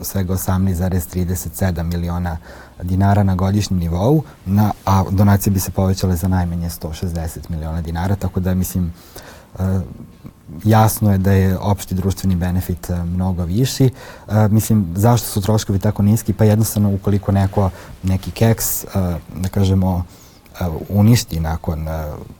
svega 0.02 0.34
18,37 0.34 1.84
miliona 1.84 2.38
dinara 2.84 3.24
na 3.24 3.36
godišnjem 3.36 3.80
nivou, 3.80 4.24
na, 4.45 4.71
a 4.86 5.04
donacije 5.12 5.54
bi 5.54 5.60
se 5.60 5.71
povećale 5.71 6.15
za 6.15 6.28
najmanje 6.28 6.69
160 6.69 7.50
miliona 7.50 7.82
dinara, 7.82 8.15
tako 8.15 8.39
da 8.39 8.54
mislim 8.54 8.93
uh, 9.54 9.65
jasno 10.63 11.12
je 11.12 11.17
da 11.17 11.32
je 11.32 11.58
opšti 11.58 11.95
društveni 11.95 12.36
benefit 12.36 12.89
uh, 12.89 13.06
mnogo 13.06 13.45
viši. 13.45 13.89
Mislim, 14.50 14.86
zašto 14.95 15.28
su 15.28 15.41
troškovi 15.41 15.80
tako 15.80 16.04
niski? 16.04 16.34
Pa 16.34 16.43
jednostavno 16.43 16.93
ukoliko 16.93 17.32
neko, 17.32 17.69
neki 18.04 18.32
keks, 18.32 18.86
da 19.36 19.50
kažemo, 19.52 20.04
uništi 20.89 21.39
nakon 21.39 21.88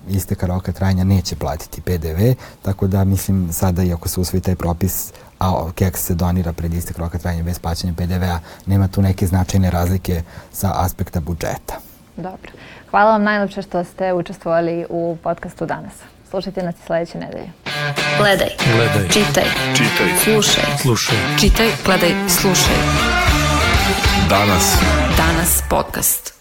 isteka 0.10 0.48
roka 0.48 0.72
trajanja 0.72 1.04
neće 1.04 1.36
platiti 1.36 1.82
PDV, 1.82 2.42
tako 2.62 2.88
da 2.88 3.04
mislim 3.04 3.54
sada 3.54 3.84
i 3.84 3.94
ako 3.94 4.10
se 4.10 4.20
usvoji 4.20 4.42
taj 4.42 4.56
propis 4.56 5.12
a 5.40 5.72
keks 5.76 6.02
se 6.06 6.14
donira 6.14 6.54
pred 6.54 6.74
istek 6.74 6.98
roka 6.98 7.18
trajanja 7.18 7.44
bez 7.44 7.60
plaćanja 7.60 7.94
PDV-a, 7.94 8.40
nema 8.66 8.88
tu 8.88 9.02
neke 9.02 9.28
značajne 9.28 9.72
razlike 9.72 10.22
sa 10.52 10.72
aspekta 10.76 11.20
budžeta. 11.20 11.80
Dobro. 12.18 12.52
Hvala 12.92 13.12
vam 13.12 13.24
najlepše 13.24 13.62
što 13.62 13.84
ste 13.84 14.14
učestvovali 14.14 14.86
u 14.90 15.18
podcastu 15.24 15.66
danas. 15.66 15.94
Slušajte 16.30 16.64
nas 16.64 16.76
i 16.76 16.86
sledeće 16.86 17.18
nedelje. 17.18 17.52
Gledaj. 18.18 18.50
Gledaj. 18.76 19.10
Čitaj. 19.10 19.44
Čitaj. 19.74 20.08
Slušaj. 20.24 20.64
Slušaj. 20.82 21.18
Čitaj, 21.40 21.68
gledaj, 21.86 22.30
slušaj. 22.30 22.76
Danas. 24.30 24.78
Danas 25.18 25.62
podcast. 25.70 26.35